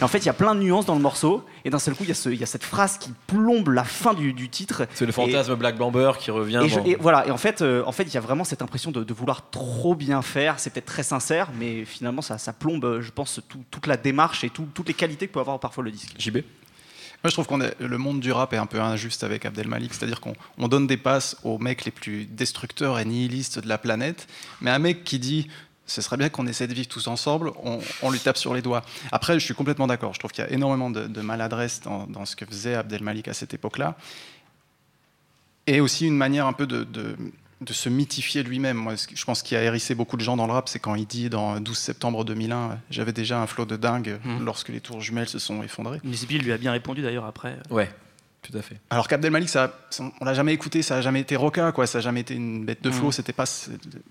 Et 0.00 0.04
en 0.04 0.08
fait, 0.08 0.18
il 0.18 0.26
y 0.26 0.28
a 0.28 0.34
plein 0.34 0.54
de 0.54 0.60
nuances 0.60 0.86
dans 0.86 0.94
le 0.94 1.00
morceau, 1.00 1.44
et 1.64 1.70
d'un 1.70 1.78
seul 1.78 1.94
coup, 1.94 2.04
il 2.04 2.08
y, 2.08 2.42
a 2.42 2.46
cette 2.46 2.64
phrase 2.64 2.98
qui 2.98 3.10
plombe 3.26 3.68
la 3.68 3.84
fin 3.84 4.14
du, 4.14 4.48
titre. 4.48 4.86
C'est 4.94 5.06
le 5.06 5.12
fantasme 5.12 5.56
Black 5.56 5.76
Blamber 5.76 6.12
qui 6.18 6.30
revient. 6.30 6.62
Et, 6.86 6.96
voilà, 7.00 7.26
et 7.26 7.30
en 7.30 7.36
fait, 7.36 7.62
euh, 7.62 7.82
en 7.84 7.92
fait, 7.92 8.04
il 8.04 8.14
y 8.14 8.16
a 8.16 8.20
vraiment 8.20 8.44
cette 8.44 8.62
impression 8.62 8.92
de, 8.92 9.12
vouloir 9.12 9.50
trop 9.50 9.96
bien 9.96 10.22
faire. 10.22 10.60
C'est 10.60 10.70
peut-être 10.70 10.86
très 10.86 11.02
sincère, 11.02 11.48
mais 11.58 11.84
finalement, 11.84 12.22
ça, 12.22 12.52
plombe, 12.52 13.00
je 13.00 13.10
pense, 13.10 13.40
toute 13.70 13.86
la 13.86 13.96
démarche 13.96 14.44
et 14.44 14.50
toutes 14.50 14.86
les 14.86 14.94
qualités 14.94 15.26
que 15.26 15.32
peut 15.32 15.40
avoir 15.40 15.58
parfois 15.58 15.82
le 15.82 15.90
disque. 15.90 16.14
JB 16.18 16.38
moi, 17.24 17.30
je 17.30 17.34
trouve 17.34 17.48
que 17.48 17.84
le 17.84 17.98
monde 17.98 18.20
du 18.20 18.30
rap 18.30 18.52
est 18.52 18.58
un 18.58 18.66
peu 18.66 18.80
injuste 18.80 19.24
avec 19.24 19.44
Abdel 19.44 19.66
Malik, 19.66 19.92
c'est-à-dire 19.92 20.20
qu'on 20.20 20.68
donne 20.68 20.86
des 20.86 20.96
passes 20.96 21.36
aux 21.42 21.58
mecs 21.58 21.84
les 21.84 21.90
plus 21.90 22.26
destructeurs 22.26 23.00
et 23.00 23.04
nihilistes 23.04 23.58
de 23.58 23.68
la 23.68 23.76
planète, 23.76 24.28
mais 24.60 24.70
un 24.70 24.78
mec 24.78 25.02
qui 25.02 25.18
dit 25.18 25.48
ce 25.88 26.02
serait 26.02 26.18
bien 26.18 26.28
qu'on 26.28 26.46
essaie 26.46 26.68
de 26.68 26.74
vivre 26.74 26.86
tous 26.86 27.08
ensemble, 27.08 27.50
on, 28.02 28.10
lui 28.10 28.20
tape 28.20 28.36
sur 28.36 28.54
les 28.54 28.62
doigts. 28.62 28.84
Après, 29.10 29.40
je 29.40 29.44
suis 29.44 29.54
complètement 29.54 29.86
d'accord. 29.86 30.14
Je 30.14 30.18
trouve 30.18 30.30
qu'il 30.30 30.44
y 30.44 30.46
a 30.46 30.50
énormément 30.50 30.90
de, 30.90 31.20
maladresse 31.20 31.80
dans, 31.80 32.24
ce 32.24 32.36
que 32.36 32.44
faisait 32.44 32.74
Abdel 32.74 33.02
Malik 33.02 33.26
à 33.26 33.34
cette 33.34 33.54
époque-là. 33.54 33.96
Et 35.66 35.80
aussi 35.80 36.06
une 36.06 36.16
manière 36.16 36.46
un 36.46 36.52
peu 36.52 36.66
de, 36.66 37.16
se 37.70 37.88
mythifier 37.88 38.42
lui-même. 38.42 38.76
Moi, 38.76 38.94
je 39.12 39.24
pense 39.24 39.42
qu'il 39.42 39.56
a 39.56 39.62
hérissé 39.62 39.94
beaucoup 39.94 40.18
de 40.18 40.22
gens 40.22 40.36
dans 40.36 40.46
le 40.46 40.52
rap, 40.52 40.68
c'est 40.68 40.78
quand 40.78 40.94
il 40.94 41.06
dit 41.06 41.30
dans 41.30 41.58
12 41.58 41.76
septembre 41.76 42.24
2001, 42.24 42.78
j'avais 42.90 43.12
déjà 43.12 43.40
un 43.40 43.46
flot 43.46 43.64
de 43.64 43.76
dingue 43.76 44.20
mmh. 44.22 44.44
lorsque 44.44 44.68
les 44.68 44.80
tours 44.80 45.00
jumelles 45.00 45.28
se 45.28 45.38
sont 45.38 45.62
effondrées. 45.62 46.00
Nisbil 46.04 46.42
lui 46.42 46.52
a 46.52 46.58
bien 46.58 46.72
répondu 46.72 47.00
d'ailleurs 47.02 47.24
après. 47.24 47.58
Ouais. 47.70 47.90
Tout 48.42 48.56
à 48.56 48.62
fait. 48.62 48.76
Alors 48.90 49.08
qu'Abdel 49.08 49.30
Malik, 49.30 49.48
ça, 49.48 49.72
on 50.20 50.24
l'a 50.24 50.32
jamais 50.32 50.54
écouté, 50.54 50.82
ça 50.82 50.96
a 50.96 51.00
jamais 51.00 51.20
été 51.20 51.36
roca, 51.36 51.72
quoi. 51.72 51.86
Ça 51.86 51.98
a 51.98 52.00
jamais 52.00 52.20
été 52.20 52.34
une 52.34 52.64
bête 52.64 52.82
de 52.82 52.90
flow. 52.90 53.08
Mm. 53.08 53.12
C'était 53.12 53.32
pas 53.32 53.44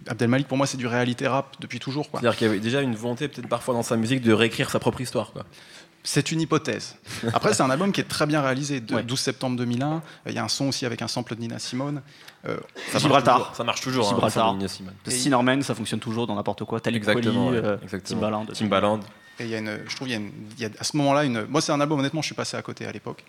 Abdel 0.07 0.27
Malik 0.27 0.47
pour 0.47 0.57
moi, 0.57 0.67
c'est 0.67 0.77
du 0.77 0.87
réalité 0.87 1.27
rap 1.27 1.55
depuis 1.59 1.79
toujours, 1.79 2.09
quoi. 2.09 2.19
C'est-à-dire 2.19 2.37
qu'il 2.37 2.47
y 2.47 2.49
avait 2.49 2.59
déjà 2.59 2.81
une 2.81 2.95
volonté, 2.95 3.27
peut-être 3.27 3.47
parfois 3.47 3.73
dans 3.73 3.83
sa 3.83 3.95
musique, 3.95 4.21
de 4.21 4.33
réécrire 4.33 4.69
sa 4.69 4.79
propre 4.79 5.01
histoire, 5.01 5.31
quoi. 5.31 5.45
C'est 6.03 6.31
une 6.31 6.39
hypothèse. 6.39 6.95
Après, 7.33 7.53
c'est 7.53 7.63
un 7.63 7.69
album 7.69 7.91
qui 7.91 7.99
est 7.99 8.05
très 8.05 8.25
bien 8.25 8.41
réalisé. 8.41 8.79
De 8.79 9.01
12 9.01 9.19
septembre 9.19 9.57
2001, 9.57 10.01
il 10.27 10.33
y 10.33 10.37
a 10.37 10.43
un 10.43 10.47
son 10.47 10.69
aussi 10.69 10.85
avec 10.85 11.01
un 11.01 11.07
sample 11.09 11.35
de 11.35 11.41
Nina 11.41 11.59
Simone. 11.59 12.01
Euh, 12.45 12.57
ça, 12.91 12.99
Gibraltar. 12.99 13.39
Marche 13.39 13.57
ça 13.57 13.63
marche 13.65 13.81
toujours. 13.81 14.07
Gibraltar. 14.07 14.47
Hein, 14.47 14.57
Nina 14.57 15.29
Norman, 15.29 15.61
ça 15.61 15.75
fonctionne 15.75 15.99
toujours 15.99 16.25
dans 16.25 16.35
n'importe 16.35 16.63
quoi. 16.63 16.79
Talib 16.79 16.97
Exactement. 16.97 17.51
Euh, 17.51 17.75
Timbaland. 18.05 18.45
Timbaland. 18.45 18.99
Et 19.39 19.55
a 19.55 19.61
je 19.87 19.95
trouve, 19.95 20.09
il 20.09 20.15
a, 20.15 20.69
a 20.79 20.83
ce 20.83 20.97
moment-là, 20.97 21.45
moi 21.47 21.61
c'est 21.61 21.71
un 21.71 21.79
album, 21.79 21.99
honnêtement, 21.99 22.21
je 22.21 22.27
suis 22.27 22.35
passé 22.35 22.57
à 22.57 22.61
côté 22.61 22.85
à 22.85 22.91
l'époque 22.91 23.23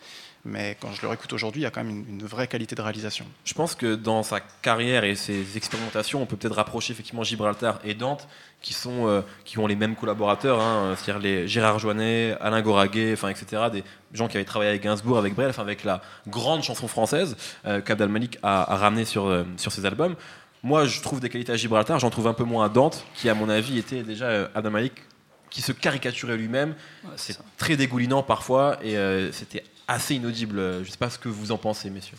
mais 0.44 0.76
quand 0.80 0.92
je 0.92 1.02
le 1.02 1.08
réécoute 1.08 1.32
aujourd'hui, 1.32 1.62
il 1.62 1.64
y 1.64 1.66
a 1.66 1.70
quand 1.70 1.82
même 1.82 2.04
une, 2.08 2.22
vraie 2.22 2.46
qualité 2.46 2.74
de 2.74 2.82
réalisation. 2.82 3.24
Je 3.44 3.54
pense 3.54 3.74
que 3.74 3.94
dans 3.94 4.22
sa 4.22 4.40
carrière 4.40 5.04
et 5.04 5.14
ses 5.14 5.56
expérimentations, 5.56 6.22
on 6.22 6.26
peut 6.26 6.36
peut-être 6.36 6.54
rapprocher 6.54 6.92
effectivement 6.92 7.22
Gibraltar 7.22 7.80
et 7.84 7.94
Dante, 7.94 8.28
qui, 8.60 8.72
sont, 8.72 9.08
euh, 9.08 9.22
qui 9.44 9.58
ont 9.58 9.66
les 9.66 9.76
mêmes 9.76 9.94
collaborateurs, 9.94 10.60
hein, 10.60 10.94
c'est-à-dire 10.96 11.22
les 11.22 11.48
Gérard 11.48 11.78
Joannet, 11.78 12.36
Alain 12.40 12.62
Goraguet, 12.62 13.12
enfin, 13.12 13.28
etc., 13.28 13.62
des 13.72 13.84
gens 14.12 14.28
qui 14.28 14.36
avaient 14.36 14.44
travaillé 14.44 14.70
avec 14.70 14.82
Gainsbourg, 14.82 15.18
avec 15.18 15.34
Brel, 15.34 15.50
enfin, 15.50 15.62
avec 15.62 15.84
la 15.84 16.02
grande 16.26 16.62
chanson 16.62 16.88
française 16.88 17.36
euh, 17.66 17.80
Malik 18.08 18.38
a, 18.42 18.76
ramené 18.76 19.04
sur, 19.04 19.26
euh, 19.26 19.44
sur 19.56 19.72
ses 19.72 19.86
albums. 19.86 20.14
Moi, 20.62 20.86
je 20.86 21.00
trouve 21.00 21.20
des 21.20 21.28
qualités 21.28 21.52
à 21.52 21.56
Gibraltar, 21.56 21.98
j'en 21.98 22.10
trouve 22.10 22.26
un 22.26 22.34
peu 22.34 22.44
moins 22.44 22.66
à 22.66 22.68
Dante, 22.68 23.04
qui, 23.14 23.28
à 23.28 23.34
mon 23.34 23.48
avis, 23.48 23.78
était 23.78 24.02
déjà 24.02 24.26
euh, 24.26 24.48
Abdel 24.54 24.72
Malik 24.72 24.92
qui 25.50 25.62
se 25.62 25.72
caricaturait 25.72 26.36
lui-même. 26.36 26.74
c'est 27.16 27.38
très 27.56 27.76
dégoulinant 27.76 28.22
parfois 28.22 28.78
et 28.84 28.96
c'était 29.32 29.64
assez 29.86 30.14
inaudible. 30.14 30.58
Je 30.58 30.78
ne 30.80 30.84
sais 30.84 30.98
pas 30.98 31.10
ce 31.10 31.18
que 31.18 31.28
vous 31.28 31.52
en 31.52 31.58
pensez, 31.58 31.90
messieurs. 31.90 32.18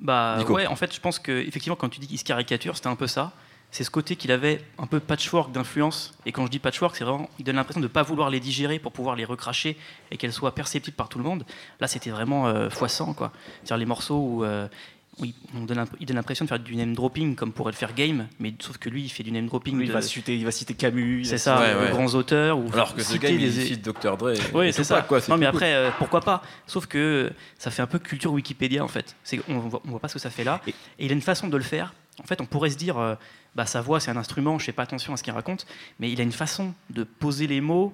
Bah 0.00 0.38
ouais, 0.48 0.66
en 0.66 0.76
fait, 0.76 0.94
je 0.94 1.00
pense 1.00 1.18
que 1.18 1.32
effectivement, 1.32 1.76
quand 1.76 1.88
tu 1.88 2.00
dis 2.00 2.06
qu'il 2.06 2.18
se 2.18 2.24
caricature, 2.24 2.76
c'était 2.76 2.88
un 2.88 2.96
peu 2.96 3.06
ça. 3.06 3.32
C'est 3.70 3.84
ce 3.84 3.90
côté 3.90 4.16
qu'il 4.16 4.32
avait 4.32 4.64
un 4.78 4.86
peu 4.86 4.98
patchwork 4.98 5.52
d'influence. 5.52 6.14
Et 6.24 6.32
quand 6.32 6.46
je 6.46 6.50
dis 6.50 6.58
patchwork, 6.58 6.96
c'est 6.96 7.04
vraiment, 7.04 7.28
il 7.38 7.44
donne 7.44 7.56
l'impression 7.56 7.80
de 7.80 7.86
ne 7.86 7.92
pas 7.92 8.02
vouloir 8.02 8.30
les 8.30 8.40
digérer 8.40 8.78
pour 8.78 8.92
pouvoir 8.92 9.14
les 9.14 9.26
recracher 9.26 9.76
et 10.10 10.16
qu'elles 10.16 10.32
soient 10.32 10.54
perceptibles 10.54 10.96
par 10.96 11.10
tout 11.10 11.18
le 11.18 11.24
monde. 11.24 11.44
Là, 11.80 11.86
c'était 11.86 12.10
vraiment 12.10 12.46
euh, 12.46 12.70
foissant, 12.70 13.12
quoi. 13.12 13.30
C'est-à-dire 13.58 13.76
les 13.76 13.86
morceaux 13.86 14.18
où 14.18 14.44
euh, 14.44 14.68
oui, 15.20 15.34
on 15.54 15.64
donne, 15.64 15.84
il 16.00 16.06
donne 16.06 16.16
l'impression 16.16 16.44
de 16.44 16.48
faire 16.48 16.58
du 16.58 16.76
name 16.76 16.94
dropping 16.94 17.34
comme 17.34 17.52
pourrait 17.52 17.72
le 17.72 17.76
faire 17.76 17.94
Game, 17.94 18.28
mais 18.38 18.54
sauf 18.60 18.78
que 18.78 18.88
lui, 18.88 19.02
il 19.02 19.08
fait 19.08 19.22
du 19.22 19.32
name 19.32 19.46
dropping. 19.46 19.80
il, 19.80 19.90
va 19.90 20.02
citer, 20.02 20.36
il 20.36 20.44
va 20.44 20.50
citer 20.50 20.74
Camus. 20.74 21.24
C'est 21.24 21.38
ça, 21.38 21.58
de 21.58 21.90
grands 21.90 22.14
auteurs. 22.14 22.58
Ou 22.58 22.66
Alors 22.72 22.94
que 22.94 23.02
ce 23.02 23.16
Game, 23.16 23.38
il 23.38 23.52
cite 23.52 23.84
Dr. 23.84 24.16
Dre. 24.16 24.34
Oui, 24.54 24.72
c'est 24.72 24.84
ça. 24.84 25.02
Quoi, 25.02 25.20
non, 25.28 25.36
mais 25.36 25.46
après, 25.46 25.74
euh, 25.74 25.90
pourquoi 25.98 26.20
pas? 26.20 26.42
Sauf 26.66 26.86
que 26.86 27.32
ça 27.58 27.70
fait 27.70 27.82
un 27.82 27.86
peu 27.86 27.98
culture 27.98 28.32
Wikipédia, 28.32 28.84
en 28.84 28.88
fait. 28.88 29.16
On 29.48 29.58
voit, 29.58 29.82
on 29.86 29.90
voit 29.90 30.00
pas 30.00 30.08
ce 30.08 30.14
que 30.14 30.20
ça 30.20 30.30
fait 30.30 30.44
là. 30.44 30.60
Et, 30.66 30.74
il 30.98 31.10
a 31.10 31.14
une 31.14 31.22
façon 31.22 31.48
de 31.48 31.56
le 31.56 31.62
faire. 31.62 31.94
En 32.22 32.26
fait, 32.26 32.40
on 32.40 32.46
pourrait 32.46 32.70
se 32.70 32.76
dire, 32.76 32.98
euh, 32.98 33.14
bah, 33.54 33.66
sa 33.66 33.80
voix, 33.80 34.00
c'est 34.00 34.10
un 34.10 34.16
instrument, 34.16 34.58
je 34.58 34.64
fais 34.64 34.72
pas 34.72 34.82
attention 34.82 35.12
à 35.12 35.16
ce 35.16 35.22
qu'il 35.22 35.32
raconte, 35.32 35.66
mais 36.00 36.10
il 36.10 36.20
a 36.20 36.24
une 36.24 36.32
façon 36.32 36.74
de 36.90 37.04
poser 37.04 37.46
les 37.46 37.60
mots, 37.60 37.92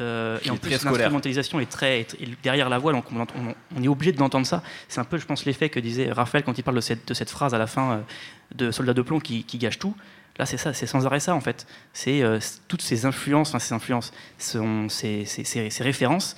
euh, 0.00 0.38
et 0.44 0.50
en 0.50 0.56
plus, 0.56 0.70
l'instrumentalisation 0.70 1.60
est 1.60 1.70
très 1.70 2.06
derrière 2.42 2.68
la 2.68 2.78
voix, 2.78 2.92
donc 2.92 3.04
on, 3.12 3.82
est 3.82 3.88
obligé 3.88 4.12
de 4.12 4.18
l'entendre 4.18 4.46
ça. 4.46 4.62
C'est 4.88 5.00
un 5.00 5.04
peu, 5.04 5.18
je 5.18 5.26
pense, 5.26 5.44
l'effet 5.44 5.68
que 5.68 5.78
disait 5.78 6.10
Raphaël 6.10 6.44
quand 6.44 6.56
il 6.56 6.62
parle 6.62 6.76
de 6.76 6.80
cette, 6.80 7.06
de 7.06 7.14
cette 7.14 7.30
phrase 7.30 7.54
à 7.54 7.58
la 7.58 7.66
fin 7.66 7.92
euh, 7.92 7.98
de 8.54 8.70
Soldat 8.70 8.94
de 8.94 9.02
plomb 9.02 9.20
qui, 9.20 9.44
gâche 9.58 9.78
tout. 9.78 9.94
Là, 10.38 10.46
c'est 10.46 10.56
ça, 10.56 10.72
c'est 10.72 10.86
sans 10.86 11.06
arrêt 11.06 11.20
ça 11.20 11.34
en 11.34 11.40
fait. 11.40 11.66
C'est 11.92 12.22
euh, 12.22 12.38
toutes 12.68 12.82
ces 12.82 13.04
influences, 13.04 13.50
enfin 13.50 13.58
ces 13.58 13.74
influences, 13.74 14.12
ces, 14.38 15.24
ces, 15.26 15.82
références. 15.82 16.36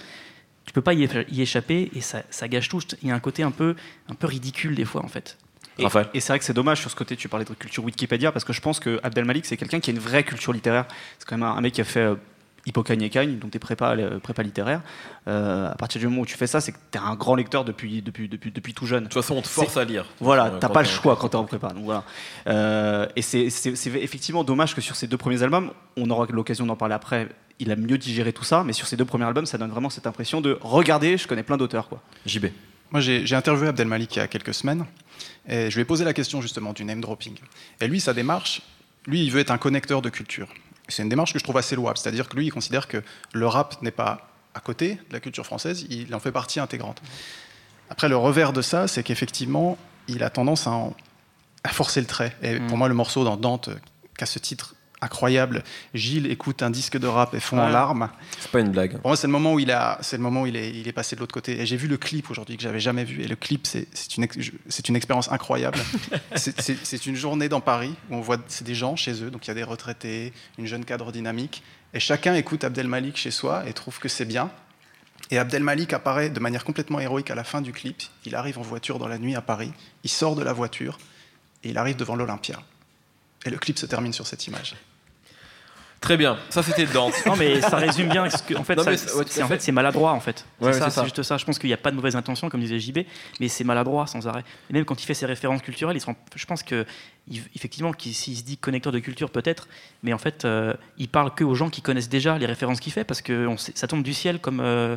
Tu 0.65 0.73
peux 0.73 0.81
pas 0.81 0.95
y, 0.95 1.05
échapper 1.41 1.91
et 1.95 2.01
ça, 2.01 2.23
ça, 2.31 2.49
gâche 2.49 2.69
tout. 2.69 2.81
Il 3.03 3.09
y 3.09 3.11
a 3.13 3.15
un 3.15 3.21
côté 3.21 3.43
un 3.43 3.51
peu, 3.51 3.77
un 4.09 4.15
peu 4.15 4.27
ridicule 4.27 4.75
des 4.75 4.85
fois 4.85 5.05
en 5.05 5.09
fait. 5.09 5.39
Et, 5.79 5.85
et 6.15 6.21
c'est 6.21 6.29
vrai 6.29 6.39
que 6.39 6.45
c'est 6.45 6.53
dommage 6.53 6.81
sur 6.81 6.91
ce 6.91 6.97
côté, 6.97 7.17
tu 7.17 7.29
parlais 7.29 7.45
de 7.45 7.55
culture 7.55 7.85
Wikipédia, 7.85 8.31
parce 8.31 8.45
que 8.45 8.53
je 8.53 8.61
pense 8.61 8.79
que 8.79 9.01
Abdel 9.03 9.25
Malik, 9.25 9.47
c'est 9.47 9.57
quelqu'un 9.57 9.81
qui 9.81 9.91
a 9.91 9.95
une 9.95 10.01
vraie 10.01 10.23
culture 10.23 10.53
littéraire. 10.53 10.87
C'est 11.19 11.27
quand 11.27 11.39
même 11.39 11.49
un, 11.49 11.61
mec 11.61 11.73
qui 11.73 11.81
a 11.81 11.85
fait 11.85 12.11
et 12.67 13.11
Cagne, 13.11 13.39
donc 13.39 13.51
tes 13.51 13.59
prépa, 13.59 13.97
prépa 14.23 14.43
littéraires, 14.43 14.83
à 15.27 15.75
partir 15.79 16.01
du 16.01 16.07
moment 16.07 16.23
où 16.23 16.27
tu 16.27 16.37
fais 16.37 16.47
ça, 16.47 16.61
c'est 16.61 16.73
que 16.73 16.79
tu 16.91 16.99
es 16.99 17.01
un 17.01 17.15
grand 17.15 17.35
lecteur 17.35 17.65
depuis, 17.65 18.03
depuis, 18.03 18.29
depuis, 18.29 18.51
depuis 18.53 18.75
tout 18.75 18.87
jeune. 18.87 19.05
De 19.05 19.09
toute 19.09 19.21
façon, 19.21 19.35
on 19.37 19.43
te 19.43 19.49
force 19.49 19.77
à 19.77 19.85
lire. 19.85 20.07
Voilà, 20.21 20.51
tu 20.51 20.59
t'as 20.61 20.69
pas 20.69 20.83
le 20.83 20.89
choix 20.89 21.17
quand 21.17 21.29
tu 21.29 21.37
es 21.37 21.39
en 21.39 21.45
prépa. 21.45 21.69
Donc 21.71 21.85
voilà. 21.85 22.05
et 23.17 23.23
c'est 23.23 23.47
effectivement 23.97 24.45
dommage 24.45 24.75
que 24.75 24.81
sur 24.81 24.97
ces 24.97 25.07
deux 25.07 25.17
premiers 25.19 25.43
albums, 25.43 25.73
on 25.97 26.09
aura 26.11 26.27
l'occasion 26.31 26.67
d'en 26.67 26.77
parler 26.77 26.95
après, 26.95 27.29
il 27.59 27.71
a 27.71 27.77
mieux 27.77 27.99
digéré 27.99 28.33
tout 28.33 28.45
ça, 28.45 28.65
mais 28.65 28.73
sur 28.73 28.87
ces 28.87 28.97
deux 28.97 29.05
premiers 29.05 29.25
albums, 29.27 29.47
ça 29.47 29.59
donne 29.59 29.71
vraiment 29.71 29.91
cette 29.91 30.07
impression 30.07 30.41
de 30.41 30.59
regarder, 30.61 31.17
je 31.17 31.29
connais 31.29 31.43
plein 31.43 31.57
d'auteurs. 31.57 31.89
quoi. 31.89 32.01
JB. 32.27 32.47
Moi, 32.91 33.01
j'ai 33.01 33.35
interviewé 33.35 33.69
Abdelmalik 33.69 34.17
il 34.17 34.19
y 34.19 34.23
a 34.23 34.29
quelques 34.29 34.53
semaines, 34.53 34.85
et 35.49 35.71
je 35.71 35.75
lui 35.77 35.83
ai 35.83 35.85
posé 35.85 36.05
la 36.05 36.13
question 36.13 36.43
justement 36.43 36.73
du 36.73 36.85
name 36.85 37.01
dropping. 37.01 37.35
Et 37.81 37.89
lui, 37.89 38.01
sa 38.01 38.13
démarche, 38.13 38.63
lui, 39.07 39.25
il 39.25 39.31
veut 39.31 39.41
être 39.41 39.51
un 39.51 39.59
connecteur 39.59 40.03
de 40.03 40.11
culture. 40.11 40.49
C'est 40.89 41.03
une 41.03 41.09
démarche 41.09 41.33
que 41.33 41.39
je 41.39 41.45
trouve 41.45 41.59
assez 41.59 41.77
louable, 41.77 41.99
c'est-à-dire 41.99 42.29
que 42.29 42.37
lui, 42.37 42.47
il 42.47 42.51
considère 42.51 42.89
que 42.89 43.03
le 43.33 43.47
rap 43.47 43.81
n'est 43.83 43.91
pas 43.91 44.29
à 44.55 44.61
côté 44.61 44.97
de 45.09 45.13
la 45.13 45.21
culture 45.21 45.47
française, 45.47 45.87
il 45.89 46.15
en 46.15 46.21
fait 46.21 46.33
partie 46.33 46.61
intégrante. 46.61 47.01
Après, 47.89 48.09
le 48.09 48.17
revers 48.17 48.53
de 48.53 48.63
ça, 48.63 48.89
c'est 48.89 49.03
qu'effectivement, 49.03 49.79
il 50.09 50.23
a 50.23 50.31
tendance 50.31 50.67
à, 50.67 50.91
à, 51.65 51.69
forcer 51.69 52.01
le 52.01 52.07
trait. 52.07 52.37
Et 52.43 52.59
pour 52.59 52.77
mm. 52.77 52.79
moi, 52.79 52.89
le 52.89 52.95
morceau 52.95 53.25
dans 53.25 53.37
Dante, 53.37 53.71
qui 54.17 54.25
a 54.25 54.27
ce 54.27 54.39
titre 54.39 54.75
incroyable. 55.03 55.63
Gilles 55.93 56.31
écoute 56.31 56.63
un 56.63 56.71
disque 56.71 56.99
de 56.99 57.07
rap 57.07 57.35
et 57.35 57.41
fond 57.41 57.59
en 57.59 57.69
larmes. 57.69 58.09
C'est 58.39 58.51
pas 58.51 58.61
une 58.61 58.71
blague. 58.71 58.93
Pour 58.99 59.09
moi, 59.09 59.17
c'est 59.17 59.27
le 59.27 59.33
moment 59.33 59.55
où 59.55 59.59
il 59.59 59.71
a, 59.71 59.99
c'est 60.01 60.17
le 60.17 60.23
moment 60.23 60.43
où 60.43 60.47
il 60.47 60.57
est, 60.57 60.71
il 60.71 60.89
est 60.89 60.93
passé 60.93 61.17
de 61.17 61.21
l'autre 61.21 61.35
côté. 61.35 61.61
Et 61.61 61.67
j'ai 61.67 61.77
vu 61.77 61.89
le 61.89 61.97
clip 61.97 62.31
aujourd'hui 62.31 62.57
que 62.57 62.63
j'avais 62.63 62.81
jamais 62.81 63.05
vu. 63.05 63.23
Et 63.23 63.29
le 63.29 63.37
clip, 63.37 63.67
c'est, 63.67 63.89
c'est 63.93 64.17
une, 64.17 64.27
c'est 64.69 64.89
une 64.89 64.97
expérience 64.97 65.31
incroyable. 65.31 65.79
c'est, 66.37 67.07
une 67.07 67.17
journée 67.17 67.49
dans 67.49 67.61
Paris 67.61 67.95
où 68.11 68.17
on 68.17 68.21
voit, 68.21 68.39
c'est 68.49 68.65
des 68.65 68.75
gens 68.75 68.97
chez 68.97 69.23
eux. 69.23 69.31
Donc 69.31 69.47
il 69.47 69.49
y 69.49 69.51
a 69.51 69.55
des 69.55 69.65
retraités, 69.65 70.33
une 70.59 70.67
jeune 70.67 70.85
cadre 70.85 71.13
dynamique, 71.13 71.63
et 71.95 72.01
chacun 72.01 72.35
écoute 72.35 72.65
Abdel 72.65 72.89
Malik 72.89 73.17
chez 73.17 73.31
soi 73.31 73.65
et 73.67 73.73
trouve 73.73 73.99
que 73.99 74.09
c'est 74.09 74.25
bien. 74.25 74.51
Et 75.31 75.39
Abdel 75.39 75.63
Malik 75.63 75.93
apparaît 75.93 76.31
de 76.31 76.41
manière 76.41 76.65
complètement 76.65 77.01
héroïque 77.01 77.31
à 77.31 77.35
la 77.35 77.45
fin 77.45 77.61
du 77.61 77.73
clip. 77.73 78.03
Il 78.25 78.35
arrive 78.35 78.59
en 78.59 78.63
voiture 78.63 78.99
dans 78.99 79.09
la 79.09 79.19
nuit 79.19 79.35
à 79.35 79.41
Paris. 79.41 79.73
Il 80.05 80.11
sort 80.11 80.37
de 80.37 80.43
la 80.43 80.53
voiture 80.53 80.99
et 81.65 81.71
il 81.71 81.79
arrive 81.79 81.97
devant 81.97 82.17
l'Olympia. 82.17 82.61
Et 83.45 83.51
le 83.51 83.59
clip 83.59 83.79
se 83.79 83.87
termine 83.87 84.13
sur 84.13 84.27
cette 84.27 84.47
image. 84.47 84.75
Très 86.03 86.17
bien, 86.17 86.37
ça 86.51 86.65
c'était 86.65 86.85
Dante. 86.85 87.15
non 87.27 87.37
mais 87.37 87.61
ça 87.61 87.77
résume 87.77 88.09
bien. 88.09 88.29
que, 88.29 88.55
en 88.57 88.65
fait, 88.65 88.79
c'est 89.29 89.43
en 89.43 89.49
fait, 89.49 89.73
maladroit 89.73 90.13
en 90.13 90.21
fait. 90.21 90.45
c'est 90.61 91.05
juste 91.05 91.23
ça. 91.23 91.37
Je 91.39 91.45
pense 91.45 91.61
qu'il 91.61 91.69
n'y 91.69 91.75
a 91.75 91.79
pas 91.79 91.93
de 91.93 91.97
mauvaise 91.97 92.17
intention, 92.17 92.49
comme 92.49 92.61
disait 92.61 92.81
JB, 92.81 92.99
mais 93.41 93.47
c'est 93.49 93.63
maladroit 93.63 94.09
sans 94.09 94.27
arrêt. 94.27 94.43
Et 94.69 94.73
même 94.73 94.85
quand 94.85 95.01
il 95.01 95.07
fait 95.07 95.15
ses 95.15 95.27
références 95.27 95.63
culturelles, 95.63 95.97
il 95.97 96.15
je 96.35 96.47
pense 96.47 96.65
que 96.65 96.85
effectivement, 97.55 97.93
s'il 97.99 98.37
se 98.37 98.43
dit 98.43 98.57
connecteur 98.57 98.93
de 98.93 98.99
culture 98.99 99.31
peut-être, 99.31 99.69
mais 100.03 100.13
en 100.13 100.19
fait, 100.19 100.45
euh, 100.45 100.75
il 100.99 101.09
parle 101.09 101.33
que 101.33 101.45
aux 101.45 101.55
gens 101.55 101.71
qui 101.71 101.83
connaissent 101.83 102.09
déjà 102.09 102.37
les 102.37 102.47
références 102.47 102.81
qu'il 102.81 102.93
fait, 102.93 103.05
parce 103.05 103.23
que 103.23 103.49
ça 103.57 103.87
tombe 103.87 104.03
du 104.03 104.13
ciel 104.13 104.41
comme 104.41 104.61
euh, 104.61 104.97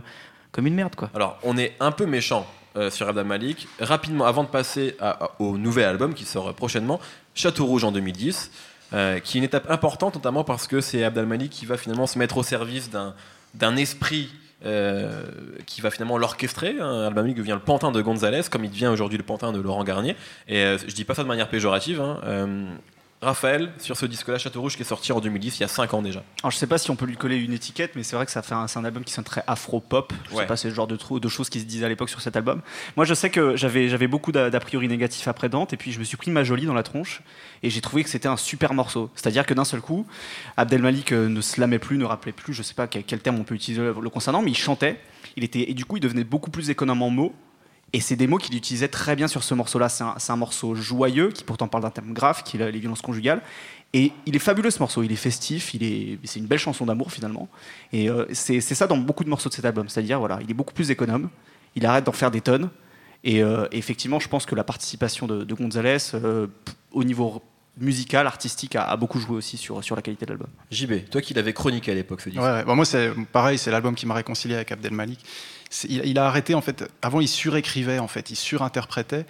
comme 0.51 0.65
une 0.65 0.75
merde 0.75 0.95
quoi. 0.95 1.12
Alors, 1.13 1.38
on 1.43 1.55
est 1.55 1.74
un 1.79 1.91
peu 1.91 2.07
méchant 2.07 2.47
euh, 2.77 2.89
sur 2.89 3.07
Abdel 3.07 3.25
Malik. 3.25 3.67
Rapidement, 3.79 4.25
avant 4.25 4.43
de 4.43 4.50
passer 4.50 4.97
au 5.38 5.55
nouvel 5.59 5.85
album 5.85 6.15
qui 6.15 6.25
sort 6.25 6.51
prochainement, 6.55 7.00
Château 7.35 7.67
Rouge 7.67 7.83
en 7.83 7.91
2010. 7.91 8.50
Euh, 8.95 9.19
qui 9.19 9.37
est 9.37 9.39
une 9.39 9.45
étape 9.45 9.69
importante, 9.69 10.15
notamment 10.15 10.45
parce 10.45 10.67
que 10.67 10.79
c'est 10.79 11.03
Abdelmalik 11.03 11.51
qui 11.51 11.65
va 11.65 11.75
finalement 11.75 12.07
se 12.07 12.17
mettre 12.17 12.37
au 12.37 12.43
service 12.43 12.89
d'un 12.89 13.75
esprit 13.75 14.29
euh, 14.65 15.25
qui 15.65 15.81
va 15.81 15.91
finalement 15.91 16.17
l'orchestrer. 16.17 16.77
Hein. 16.79 17.11
Devient 17.11 17.51
le 17.51 17.59
pantin 17.59 17.91
de 17.91 18.01
Gonzalez, 18.01 18.43
comme 18.49 18.63
il 18.63 18.71
devient 18.71 18.87
aujourd'hui 18.87 19.17
le 19.17 19.23
pantin 19.25 19.51
de 19.51 19.59
Laurent 19.59 19.83
Garnier. 19.83 20.15
Et 20.47 20.63
euh, 20.63 20.77
je 20.77 20.95
dis 20.95 21.03
pas 21.03 21.13
ça 21.13 21.23
de 21.23 21.27
manière 21.27 21.49
péjorative. 21.49 21.99
Hein. 21.99 22.21
Raphaël, 23.25 23.72
sur 23.79 23.98
ce 23.98 24.05
disque-là, 24.05 24.38
Château 24.38 24.62
Rouge, 24.62 24.75
qui 24.75 24.84
est 24.84 24.86
sorti 24.86 25.12
en 25.12 25.20
2010, 25.20 25.58
il 25.58 25.62
y 25.62 25.63
a 25.63 25.67
5 25.67 25.96
ans 25.96 26.01
déjà. 26.03 26.24
Alors, 26.44 26.51
je 26.51 26.58
sais 26.58 26.67
pas 26.67 26.77
si 26.77 26.91
on 26.91 26.96
peut 26.96 27.08
lui 27.08 27.17
coller 27.17 27.38
une 27.38 27.53
étiquette, 27.53 27.96
mais 27.96 28.03
c'est 28.03 28.15
vrai 28.15 28.27
que 28.27 28.32
ça 28.32 28.44
fait 28.44 28.53
un, 28.53 28.67
c'est 28.67 28.77
un 28.77 28.86
album 28.86 29.03
qui 29.03 29.13
sonne 29.13 29.24
très 29.24 29.44
afro-pop. 29.48 30.13
Je 30.29 30.36
sais 30.36 30.46
pas, 30.46 30.55
c'est 30.55 30.70
le 30.70 30.75
genre 30.75 30.86
de, 30.86 30.96
de 30.96 31.27
choses 31.27 31.50
qui 31.50 31.60
se 31.60 31.65
disaient 31.65 31.88
à 31.88 31.89
l'époque 31.89 32.10
sur 32.10 32.22
cet 32.22 32.36
album. 32.36 32.62
Moi, 32.96 33.03
je 33.05 33.15
sais 33.15 33.32
que 33.32 33.55
j'avais, 33.55 33.89
j'avais 33.89 34.08
beaucoup 34.08 34.32
d'a, 34.32 34.51
priori 34.60 34.88
négatifs 34.88 35.27
après 35.27 35.50
Dante, 35.50 35.74
et 35.74 35.77
puis 35.77 35.91
je 35.91 35.98
me 35.98 36.03
suis 36.03 36.17
pris 36.17 36.29
ma 36.29 36.44
jolie 36.44 36.67
dans 36.67 36.75
la 36.75 36.84
tronche, 36.84 37.24
et 37.63 37.72
j'ai 37.72 37.82
trouvé 37.82 38.03
que 38.03 38.12
c'était 38.12 38.27
un 38.27 38.38
super 38.38 38.75
morceau. 38.75 39.10
C'est-à-dire 39.15 39.48
que 39.48 39.55
d'un 39.55 39.65
seul 39.65 39.82
coup, 39.82 40.05
Abdelmalik 40.55 41.12
euh, 41.12 41.27
ne 41.27 41.41
se 41.41 41.60
lamait 41.60 41.79
plus, 41.79 41.98
ne 41.98 42.05
rappelait 42.05 42.32
plus, 42.32 42.53
je 42.53 42.62
sais 42.62 42.75
pas 42.75 42.86
quel, 42.86 43.03
quel 43.03 43.22
terme 43.22 43.39
on 43.39 43.44
peut 43.44 43.55
utiliser 43.55 43.82
le 43.82 44.10
concernant, 44.12 44.44
mais 44.44 44.51
il 44.51 44.58
chantait. 44.58 45.00
Il 45.36 45.44
était, 45.44 45.72
et 45.72 45.74
du 45.74 45.84
coup, 45.84 45.98
il 45.98 46.01
devenait 46.01 46.24
beaucoup 46.24 46.51
plus 46.51 46.70
économe 46.70 47.01
en 47.01 47.10
mots 47.10 47.34
et 47.95 48.01
c'est 48.01 48.17
des 48.17 48.27
mots 48.27 48.37
qu'il 48.37 48.53
utilisait 48.57 48.89
très 48.89 49.15
bien 49.15 49.29
sur 49.29 49.41
ce 49.41 49.53
morceau-là. 49.53 49.87
C'est 49.87 50.03
un, 50.03 50.35
morceau 50.35 50.75
joyeux, 50.75 51.29
qui 51.29 51.45
pourtant 51.45 51.69
parle 51.69 51.83
d'un 51.83 51.91
thème 51.91 52.11
grave, 52.11 52.43
qui 52.43 52.57
est 52.57 52.69
les 52.69 52.79
violences 52.79 53.01
conjugales. 53.01 53.41
Et 53.93 54.11
il 54.25 54.35
est 54.35 54.39
fabuleux 54.39 54.69
ce 54.69 54.79
morceau, 54.79 55.01
il 55.01 55.13
est 55.13 55.15
festif, 55.15 55.73
il 55.73 55.81
est, 55.81 56.19
c'est 56.25 56.41
une 56.41 56.45
belle 56.45 56.59
chanson 56.59 56.85
d'amour 56.85 57.13
finalement. 57.13 57.47
Et 57.93 58.09
euh, 58.09 58.25
c'est, 58.33 58.59
ça 58.59 58.87
dans 58.87 58.97
beaucoup 58.97 59.23
de 59.23 59.29
morceaux 59.29 59.47
de 59.47 59.53
cet 59.53 59.63
album, 59.63 59.87
c'est-à-dire 59.87 60.19
voilà, 60.19 60.39
il 60.43 60.51
est 60.51 60.53
beaucoup 60.53 60.73
plus 60.73 60.91
économe, 60.91 61.29
il 61.77 61.85
arrête 61.85 62.03
d'en 62.03 62.11
faire 62.11 62.31
des 62.31 62.41
tonnes. 62.41 62.69
Et 63.23 63.41
euh, 63.41 63.65
effectivement, 63.71 64.19
je 64.19 64.27
pense 64.27 64.45
que 64.45 64.55
la 64.55 64.65
participation 64.65 65.25
de, 65.25 65.53
Gonzalez 65.53 65.99
euh, 66.15 66.47
au 66.91 67.05
niveau 67.05 67.41
musical, 67.77 68.27
artistique, 68.27 68.75
a, 68.75 68.96
beaucoup 68.96 69.20
joué 69.20 69.36
aussi 69.36 69.58
sur, 69.58 69.84
sur 69.84 69.96
la 69.96 70.01
qualité 70.01 70.25
de 70.25 70.32
l'album. 70.32 70.48
JB, 70.72 71.10
toi 71.10 71.22
qui 71.22 71.34
l'avais 71.34 71.53
chroniqué 71.53 71.91
à 71.91 71.96
l'époque, 71.96 72.22
ce 72.22 72.29
disque. 72.29 72.41
Ouais, 72.41 72.63
moi 72.65 72.86
c'est 72.86 73.12
pareil, 73.32 73.58
c'est 73.58 73.72
l'album 73.72 73.96
qui 73.96 74.05
m'a 74.05 74.13
réconcilié 74.13 74.55
avec 74.55 74.72
Abdel 74.72 74.94
Malik. 74.94 75.20
Il, 75.89 76.05
il, 76.05 76.20
a 76.20 76.27
arrêté 76.27 76.53
en 76.53 76.62
fait. 76.62 76.89
Avant, 77.01 77.22
il 77.22 77.27
surécrivait 77.27 78.00
en 78.00 78.08
fait, 78.08 78.29
il 78.29 78.36
surinterprétait. 78.36 79.25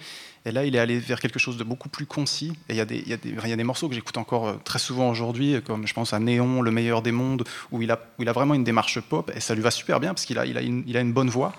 Et 0.46 0.52
là, 0.52 0.64
il 0.64 0.76
est 0.76 0.78
allé 0.78 1.00
vers 1.00 1.18
quelque 1.18 1.40
chose 1.40 1.56
de 1.56 1.64
beaucoup 1.64 1.88
plus 1.88 2.06
concis. 2.06 2.52
Et 2.68 2.74
il 2.74 2.76
y 2.76 2.80
a 2.80 2.84
des, 2.84 2.98
il 2.98 3.08
y 3.08 3.12
a 3.12 3.16
des, 3.16 3.30
il 3.30 3.48
y 3.48 3.52
a 3.52 3.56
des 3.56 3.64
morceaux 3.64 3.88
que 3.88 3.96
j'écoute 3.96 4.16
encore 4.16 4.46
euh, 4.46 4.54
très 4.64 4.78
souvent 4.78 5.10
aujourd'hui, 5.10 5.60
comme 5.66 5.88
je 5.88 5.92
pense 5.92 6.12
à 6.12 6.20
Néon, 6.20 6.62
Le 6.62 6.70
meilleur 6.70 7.02
des 7.02 7.10
mondes, 7.10 7.42
où 7.72 7.82
il 7.82 7.90
a, 7.90 7.98
où 8.18 8.22
il 8.22 8.28
a 8.28 8.32
vraiment 8.32 8.54
une 8.54 8.62
démarche 8.62 9.00
pop. 9.00 9.32
Et 9.34 9.40
ça 9.40 9.56
lui 9.56 9.62
va 9.62 9.72
super 9.72 9.98
bien 9.98 10.14
parce 10.14 10.24
qu'il 10.24 10.38
a, 10.38 10.46
il 10.46 10.56
a, 10.56 10.62
une, 10.62 10.84
il 10.86 10.96
a 10.96 11.00
une 11.00 11.12
bonne 11.12 11.30
voix. 11.30 11.52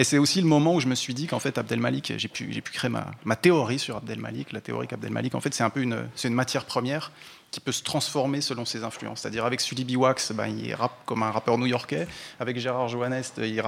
Et 0.00 0.04
c'est 0.04 0.16
aussi 0.16 0.40
le 0.40 0.46
moment 0.46 0.76
où 0.76 0.80
je 0.80 0.86
me 0.86 0.94
suis 0.94 1.12
dit 1.12 1.26
qu'en 1.26 1.40
fait, 1.40 1.58
Abdelmalik, 1.58 2.14
j'ai 2.16 2.28
pu, 2.28 2.50
j'ai 2.50 2.62
pu 2.62 2.72
créer 2.72 2.88
ma, 2.88 3.10
ma, 3.24 3.36
théorie 3.36 3.78
sur 3.78 3.98
Abdelmalik. 3.98 4.50
La 4.50 4.62
théorie 4.62 4.86
qu'Abdelmalik, 4.86 5.34
en 5.34 5.42
fait, 5.42 5.52
c'est 5.52 5.62
un 5.62 5.68
peu 5.68 5.82
une, 5.82 6.08
c'est 6.14 6.28
une 6.28 6.34
matière 6.34 6.64
première 6.64 7.12
qui 7.50 7.60
peut 7.60 7.70
se 7.70 7.82
transformer 7.82 8.40
selon 8.40 8.64
ses 8.64 8.82
influences. 8.82 9.20
C'est-à-dire 9.20 9.44
avec 9.44 9.60
Sully 9.60 9.84
Biwax, 9.84 10.32
ben, 10.32 10.46
il 10.46 10.74
rappe 10.74 11.04
comme 11.04 11.22
un 11.22 11.30
rappeur 11.30 11.58
new-yorkais. 11.58 12.08
Avec 12.38 12.58
Gérard 12.58 12.88
Joannest, 12.88 13.42
il, 13.44 13.62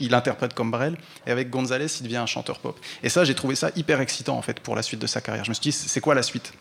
il, 0.00 0.12
interprète 0.12 0.54
comme 0.54 0.72
Brel. 0.72 0.96
Et 1.24 1.30
avec 1.30 1.50
Gonzalez, 1.50 1.86
il 2.00 2.02
devient 2.02 2.16
un 2.16 2.26
chanteur 2.26 2.58
pop. 2.58 2.76
Et 3.04 3.08
ça, 3.08 3.22
j'ai 3.22 3.36
trouvé 3.36 3.54
ça 3.54 3.70
hyper 3.76 4.00
excitant 4.00 4.36
en 4.36 4.42
fait 4.42 4.58
pour 4.58 4.74
la 4.74 4.82
suite 4.82 5.00
de 5.00 5.06
sa 5.06 5.20
carrière. 5.20 5.44
Je 5.44 5.50
me 5.50 5.54
suis 5.54 5.70
dit, 5.70 5.72
c'est 5.72 6.00
quoi 6.00 6.16
la 6.16 6.24
suite? 6.24 6.52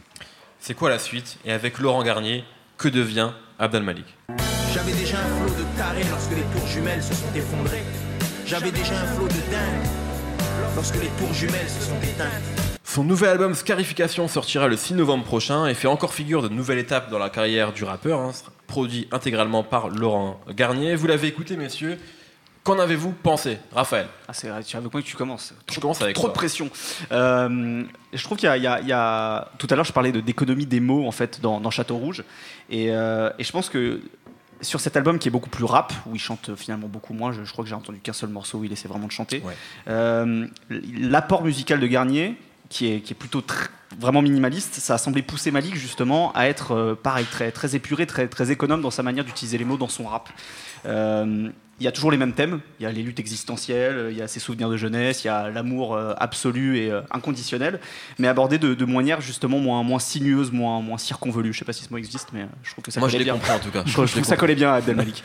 C'est 0.60 0.76
quoi 0.76 0.92
la 0.92 1.00
suite? 1.00 1.40
Et 1.46 1.52
avec 1.52 1.80
Laurent 1.80 2.04
Garnier, 2.04 2.44
que 2.78 2.88
devient 2.88 3.32
Abdel 3.58 3.82
Malik 3.82 4.06
J'avais 4.72 4.94
déjà 4.94 5.18
un 5.18 5.48
flot 5.48 5.56
de 5.56 5.78
tarés 5.80 6.04
lorsque 6.12 6.30
les 6.30 6.44
tours 6.54 6.68
jumelles 6.68 7.02
se 7.02 7.16
sont 7.16 7.34
effondrées. 7.36 7.82
J'avais 8.50 8.72
déjà 8.72 9.00
un 9.00 9.06
flot 9.06 9.28
de 9.28 9.52
dingue 9.52 9.86
lorsque 10.74 10.96
les 10.96 11.10
tours 11.20 11.32
jumelles 11.36 11.70
se 11.70 11.84
sont 11.84 12.02
éteintes. 12.02 12.42
Son 12.84 13.04
nouvel 13.04 13.30
album 13.30 13.54
Scarification 13.54 14.28
sortira 14.28 14.68
le 14.68 14.76
6 14.76 14.96
novembre 14.96 15.24
prochain 15.24 15.68
et 15.68 15.76
fait 15.76 15.88
encore 15.88 16.16
figure 16.16 16.42
de 16.42 16.50
nouvelle 16.50 16.80
étape 16.80 17.12
dans 17.12 17.20
la 17.20 17.30
carrière 17.30 17.74
du 17.74 17.84
rappeur, 17.84 18.22
hein, 18.22 18.32
produit 18.66 19.08
intégralement 19.12 19.62
par 19.62 19.90
Laurent 19.90 20.42
Garnier. 20.50 20.96
Vous 20.96 21.06
l'avez 21.06 21.28
écouté, 21.28 21.58
messieurs. 21.58 22.00
Qu'en 22.64 22.80
avez-vous 22.80 23.12
pensé, 23.12 23.60
Raphaël? 23.72 24.08
Ah, 24.28 24.34
C'est 24.34 24.50
avec 24.50 24.74
moi 24.74 25.02
que 25.04 25.08
tu 25.08 25.16
commences. 25.16 25.54
Je 25.72 25.80
commence 25.80 26.02
avec 26.02 26.16
trop 26.16 26.28
de 26.28 26.34
pression. 26.34 26.72
Euh, 27.12 27.84
je 28.12 28.24
trouve 28.24 28.40
qu'il 28.40 28.50
y, 28.50 28.92
a, 28.92 29.52
tout 29.60 29.68
à 29.70 29.76
l'heure 29.76 29.86
je 29.86 29.94
parlais 29.94 30.12
de 30.12 30.22
d'économie 30.22 30.66
des 30.66 30.80
mots 30.80 31.06
en 31.06 31.12
fait 31.12 31.40
dans, 31.40 31.70
Château 31.70 31.98
Rouge 31.98 32.24
et, 32.72 32.88
euh, 32.90 33.30
et, 33.38 33.44
je 33.44 33.52
pense 33.52 33.70
que 33.70 34.02
sur 34.62 34.80
cet 34.80 34.98
album 34.98 35.20
qui 35.20 35.28
est 35.28 35.32
beaucoup 35.32 35.50
plus 35.50 35.64
rap, 35.64 35.94
où 36.06 36.16
il 36.16 36.20
chante 36.20 36.56
finalement 36.56 36.88
beaucoup 36.88 37.14
moins, 37.14 37.32
je, 37.32 37.50
crois 37.52 37.64
que 37.64 37.70
j'ai 37.70 37.76
entendu 37.76 38.00
qu'un 38.00 38.14
seul 38.14 38.30
morceau 38.30 38.60
où 38.60 38.64
il 38.64 38.72
essaie 38.72 38.88
vraiment 38.88 39.08
de 39.08 39.12
chanter. 39.12 39.42
Euh, 39.88 40.48
l'apport 40.70 41.44
musical 41.44 41.80
de 41.80 41.88
Garnier, 41.88 42.38
qui 42.70 42.92
est, 42.92 43.02
qui 43.02 43.14
est 43.14 43.16
plutôt 43.16 43.44
vraiment 43.98 44.22
minimaliste, 44.22 44.76
ça 44.76 44.96
a 44.96 44.98
semblé 44.98 45.22
pousser 45.22 45.52
Malik 45.52 45.76
justement 45.76 46.32
à 46.34 46.48
être 46.48 46.74
euh, 46.74 46.96
pareil, 46.96 47.26
très, 47.26 47.52
très 47.52 47.76
épuré, 47.76 48.06
très, 48.06 48.28
très 48.28 48.52
économe 48.52 48.82
dans 48.82 48.92
sa 48.92 49.04
manière 49.04 49.26
d'utiliser 49.26 49.58
les 49.58 49.66
mots 49.66 49.78
dans 49.78 49.88
son 49.88 50.06
rap. 50.06 50.30
Euh, 50.86 51.50
il 51.80 51.86
y 51.86 51.88
a 51.88 51.92
toujours 51.92 52.12
les 52.12 52.18
mêmes 52.18 52.34
thèmes, 52.34 52.60
il 52.80 52.84
y 52.84 52.86
a 52.86 52.92
les 52.92 53.04
luttes 53.04 53.20
existentielles, 53.20 54.08
il 54.12 54.18
y 54.18 54.22
a 54.22 54.28
ses 54.28 54.40
souvenirs 54.40 54.70
de 54.70 54.78
jeunesse, 54.78 55.24
il 55.24 55.28
y 55.28 55.30
a 55.30 55.50
l'amour 55.50 55.96
euh, 55.96 56.14
absolu 56.18 56.78
et 56.78 56.92
inconditionnel, 57.12 57.80
mais 58.18 58.28
abordé 58.28 58.58
de, 58.58 58.74
de, 58.74 58.86
manière 58.86 59.22
justement 59.22 59.60
moins, 59.60 59.84
moins 59.84 60.00
sinueuse, 60.00 60.52
moins, 60.52 60.82
moins 60.82 60.98
circonvolue. 60.98 61.54
Je 61.54 61.60
sais 61.60 61.66
pas 61.66 61.74
si 61.74 61.84
ce 61.84 61.92
mot 61.92 61.98
existe, 61.98 62.30
mais 62.34 62.48
je 62.64 62.72
trouve 62.72 62.84
que 62.84 62.92
ça 62.92 63.00
Moi, 63.00 63.10
collait 63.10 63.20
je 63.20 63.24
bien. 63.24 63.34
comprends 63.34 63.56
en 63.56 63.60
tout 63.60 63.72
cas. 63.72 63.84
je, 63.86 63.94
trouve 63.94 64.06
que 64.06 64.24
ça 64.24 64.38
collait 64.38 64.56
bien 64.56 64.72
à 64.72 64.76
Abdel 64.76 64.96
Malik. 64.96 65.24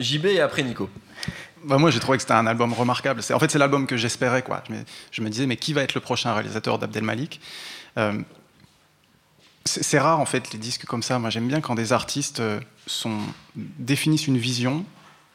JB 0.00 0.26
et 0.26 0.40
après 0.40 0.62
Nico. 0.62 0.88
Bah, 1.64 1.76
moi, 1.78 1.90
j'ai 1.90 2.00
trouvé 2.00 2.16
que 2.16 2.22
c'était 2.22 2.34
un 2.34 2.46
album 2.46 2.72
remarquable. 2.72 3.20
En 3.32 3.38
fait, 3.38 3.50
c'est 3.50 3.58
l'album 3.58 3.86
que 3.86 3.96
j'espérais. 3.96 4.42
Quoi. 4.42 4.62
Je, 5.10 5.22
me, 5.22 5.28
disais, 5.28 5.46
mais 5.46 5.56
qui 5.56 5.72
va 5.72 5.82
être 5.82 5.94
le 5.94 6.00
prochain 6.00 6.32
réalisateur 6.32 6.78
d'Abdel 6.78 7.04
Malik 7.04 7.40
euh, 7.98 8.20
C'est 9.64 9.98
rare, 9.98 10.20
en 10.20 10.24
fait, 10.24 10.52
les 10.52 10.58
disques 10.58 10.86
comme 10.86 11.02
ça. 11.02 11.18
Moi, 11.18 11.30
j'aime 11.30 11.46
bien 11.46 11.60
quand 11.60 11.74
des 11.74 11.92
artistes 11.92 12.40
euh, 12.40 12.60
sont, 12.86 13.18
définissent 13.54 14.26
une 14.26 14.38
vision 14.38 14.84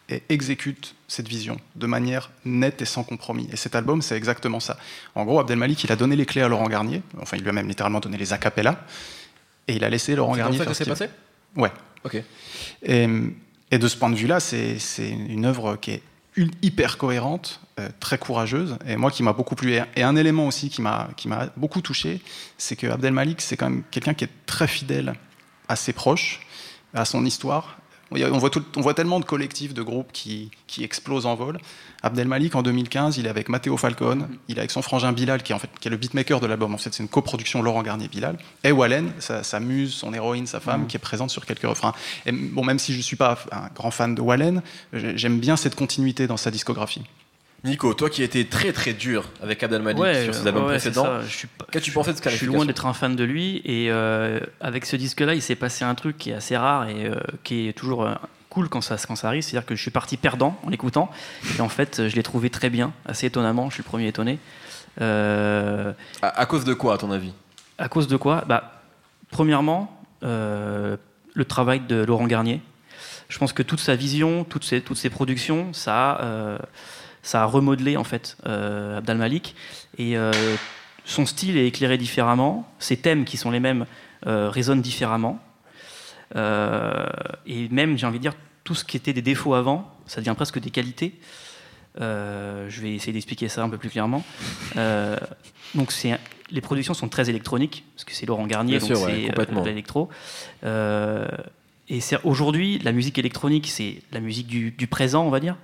et 0.09 0.23
exécutent 0.29 0.95
cette 1.07 1.27
vision 1.27 1.57
de 1.75 1.87
manière 1.87 2.31
nette 2.43 2.81
et 2.81 2.85
sans 2.85 3.03
compromis. 3.03 3.47
Et 3.51 3.55
cet 3.55 3.75
album, 3.75 4.01
c'est 4.01 4.17
exactement 4.17 4.59
ça. 4.59 4.77
En 5.13 5.25
gros, 5.25 5.39
Abdel 5.39 5.57
Malik, 5.57 5.83
il 5.83 5.91
a 5.91 5.95
donné 5.95 6.15
les 6.15 6.25
clés 6.25 6.41
à 6.41 6.47
Laurent 6.47 6.67
Garnier. 6.67 7.01
Enfin, 7.21 7.37
il 7.37 7.43
lui 7.43 7.49
a 7.49 7.53
même 7.53 7.67
littéralement 7.67 7.99
donné 7.99 8.17
les 8.17 8.33
acapellas. 8.33 8.83
Et 9.67 9.75
il 9.75 9.83
a 9.83 9.89
laissé 9.89 10.15
Laurent 10.15 10.35
Garnier. 10.35 10.57
C'est 10.57 10.63
ça 10.63 10.69
que 10.69 10.75
c'est 10.75 10.85
passé? 10.85 11.09
Ouais. 11.55 11.71
Ok. 12.03 12.21
Et, 12.83 13.07
et 13.71 13.77
de 13.77 13.87
ce 13.87 13.97
point 13.97 14.09
de 14.09 14.15
vue-là, 14.15 14.39
c'est 14.39 14.77
une 15.09 15.45
œuvre 15.45 15.75
qui 15.75 15.91
est 15.91 16.03
hyper 16.61 16.97
cohérente, 16.97 17.61
euh, 17.79 17.89
très 17.99 18.17
courageuse, 18.17 18.77
et 18.87 18.97
moi 18.97 19.11
qui 19.11 19.23
m'a 19.23 19.33
beaucoup 19.33 19.55
plu. 19.55 19.79
Et 19.95 20.03
un 20.03 20.15
élément 20.15 20.47
aussi 20.47 20.69
qui 20.69 20.81
m'a 20.81 21.09
beaucoup 21.57 21.81
touché, 21.81 22.21
c'est 22.57 22.75
que 22.75 22.87
Abdel 22.87 23.13
Malik, 23.13 23.41
c'est 23.41 23.57
quand 23.57 23.69
même 23.69 23.83
quelqu'un 23.91 24.13
qui 24.13 24.25
est 24.25 24.31
très 24.45 24.67
fidèle 24.67 25.13
à 25.67 25.75
ses 25.75 25.93
proches, 25.93 26.41
à 26.93 27.05
son 27.05 27.25
histoire, 27.25 27.77
on 28.11 28.37
voit, 28.37 28.51
on 28.75 28.81
voit, 28.81 28.93
tellement 28.93 29.19
de 29.19 29.25
collectifs, 29.25 29.73
de 29.73 29.81
groupes 29.81 30.11
qui, 30.11 30.51
qui, 30.67 30.83
explosent 30.83 31.25
en 31.25 31.35
vol. 31.35 31.59
Abdelmalik, 32.03 32.55
en 32.55 32.61
2015, 32.61 33.17
il 33.17 33.25
est 33.25 33.29
avec 33.29 33.49
Matteo 33.49 33.77
Falcone, 33.77 34.27
il 34.47 34.57
est 34.57 34.59
avec 34.59 34.71
son 34.71 34.81
frangin 34.81 35.11
Bilal, 35.11 35.43
qui 35.43 35.51
est, 35.51 35.55
en 35.55 35.59
fait, 35.59 35.69
qui 35.79 35.87
est 35.87 35.91
le 35.91 35.97
beatmaker 35.97 36.39
de 36.39 36.47
l'album. 36.47 36.73
En 36.73 36.77
fait, 36.77 36.93
c'est 36.93 37.03
une 37.03 37.09
coproduction 37.09 37.61
Laurent 37.61 37.83
Garnier-Bilal. 37.83 38.37
Et 38.63 38.71
Wallen, 38.71 39.11
sa, 39.19 39.59
muse, 39.59 39.93
son 39.93 40.13
héroïne, 40.13 40.47
sa 40.47 40.59
femme, 40.59 40.83
mm. 40.83 40.87
qui 40.87 40.97
est 40.97 40.99
présente 40.99 41.29
sur 41.29 41.45
quelques 41.45 41.63
refrains. 41.63 41.93
Et 42.25 42.31
bon, 42.31 42.63
même 42.63 42.79
si 42.79 42.93
je 42.93 42.97
ne 42.97 43.03
suis 43.03 43.15
pas 43.15 43.39
un 43.51 43.69
grand 43.73 43.91
fan 43.91 44.15
de 44.15 44.21
Wallen, 44.21 44.61
j'aime 44.93 45.39
bien 45.39 45.55
cette 45.55 45.75
continuité 45.75 46.27
dans 46.27 46.37
sa 46.37 46.51
discographie. 46.51 47.03
Nico, 47.65 47.95
toi 47.95 48.11
qui 48.11 48.21
étais 48.21 48.45
très 48.45 48.71
très 48.71 48.93
dur 48.93 49.27
avec 49.41 49.63
Abdel 49.63 49.81
Malik 49.81 50.03
sur 50.23 50.35
ses 50.35 50.47
albums 50.47 50.65
précédents, 50.65 51.07
qu'as-tu 51.71 51.91
pensé 51.91 52.13
de 52.13 52.17
ce 52.17 52.29
Je 52.29 52.35
suis 52.35 52.45
loin 52.45 52.63
d'être 52.63 52.85
un 52.85 52.93
fan 52.93 53.15
de 53.15 53.23
lui 53.23 53.61
et 53.65 53.87
euh, 53.89 54.39
avec 54.61 54.85
ce 54.85 54.95
disque-là, 54.95 55.33
il 55.33 55.41
s'est 55.41 55.55
passé 55.55 55.83
un 55.83 55.95
truc 55.95 56.15
qui 56.19 56.29
est 56.29 56.35
assez 56.35 56.55
rare 56.55 56.87
et 56.87 57.07
euh, 57.07 57.15
qui 57.43 57.67
est 57.67 57.73
toujours 57.73 58.05
euh, 58.05 58.13
cool 58.49 58.69
quand 58.69 58.81
ça, 58.81 58.97
quand 59.07 59.15
ça 59.15 59.29
arrive. 59.29 59.41
C'est-à-dire 59.41 59.65
que 59.65 59.75
je 59.75 59.81
suis 59.81 59.89
parti 59.89 60.15
perdant 60.15 60.59
en 60.63 60.69
l'écoutant 60.69 61.09
et 61.57 61.61
en 61.61 61.67
fait, 61.67 62.07
je 62.07 62.15
l'ai 62.15 62.21
trouvé 62.21 62.51
très 62.51 62.69
bien, 62.69 62.93
assez 63.07 63.25
étonnamment. 63.25 63.69
Je 63.69 63.75
suis 63.75 63.83
le 63.83 63.89
premier 63.89 64.07
étonné. 64.07 64.37
À, 65.01 66.45
cause 66.47 66.65
de 66.65 66.73
quoi, 66.75 66.93
à 66.93 66.97
ton 66.99 67.09
avis? 67.09 67.33
À 67.79 67.89
cause 67.89 68.07
de 68.07 68.15
quoi? 68.15 68.43
Bah, 68.47 68.83
Premièrement, 69.31 69.99
le 70.21 70.97
travail 71.47 71.79
de 71.79 71.95
Laurent 71.95 72.27
Garnier. 72.27 72.61
Je 73.27 73.39
pense 73.39 73.53
que 73.53 73.63
toute 73.63 73.79
sa 73.79 73.95
vision, 73.95 74.43
toutes 74.43 74.63
ses, 74.63 74.81
toutes 74.81 74.97
ses 74.97 75.09
productions, 75.09 75.73
ça 75.73 76.11
a 76.11 76.57
ça 77.25 77.41
a 77.41 77.45
remodelé 77.45 77.97
en 77.97 78.03
fait 78.03 78.37
euh, 78.45 78.99
Abdal 78.99 79.17
Malik 79.17 79.55
et 79.97 80.15
euh, 80.15 80.31
son 81.05 81.25
style 81.25 81.57
est 81.57 81.67
éclairé 81.67 81.97
différemment, 81.97 82.71
ses 82.77 82.97
thèmes 82.97 83.25
qui 83.25 83.35
sont 83.35 83.49
les 83.49 83.59
mêmes 83.59 83.87
euh, 84.27 84.49
résonnent 84.49 84.81
différemment 84.81 85.41
et 86.33 87.69
même 87.69 87.97
j'ai 87.97 88.05
envie 88.05 88.17
de 88.17 88.23
dire 88.23 88.33
tout 88.63 88.75
ce 88.75 88.83
qui 88.83 88.97
était 88.97 89.13
des 89.13 89.21
défauts 89.21 89.53
avant, 89.53 89.89
ça 90.05 90.19
devient 90.19 90.33
presque 90.35 90.59
des 90.59 90.69
qualités. 90.69 91.13
je 91.97 92.81
vais 92.81 92.93
essayer 92.93 93.13
d'expliquer 93.13 93.47
ça 93.47 93.63
un 93.63 93.69
peu 93.69 93.77
plus 93.77 93.89
clairement. 93.89 94.23
donc 95.75 95.91
c'est 95.91 96.19
les 96.51 96.61
productions 96.61 96.93
sont 96.93 97.07
très 97.09 97.29
électroniques 97.29 97.85
parce 97.95 98.03
que 98.03 98.13
c'est 98.13 98.25
Laurent 98.25 98.47
Garnier, 98.47 98.79
donc 98.79 98.89
c'est 98.95 99.29
de 99.29 99.65
l'électro. 99.65 100.09
et 100.63 101.99
aujourd'hui, 102.23 102.79
la 102.79 102.91
musique 102.91 103.17
électronique, 103.17 103.67
c'est 103.67 104.01
la 104.11 104.19
musique 104.19 104.47
du, 104.47 104.71
du, 104.71 104.87
présent, 104.87 105.25
on 105.25 105.29
va 105.29 105.39
dire. 105.39 105.55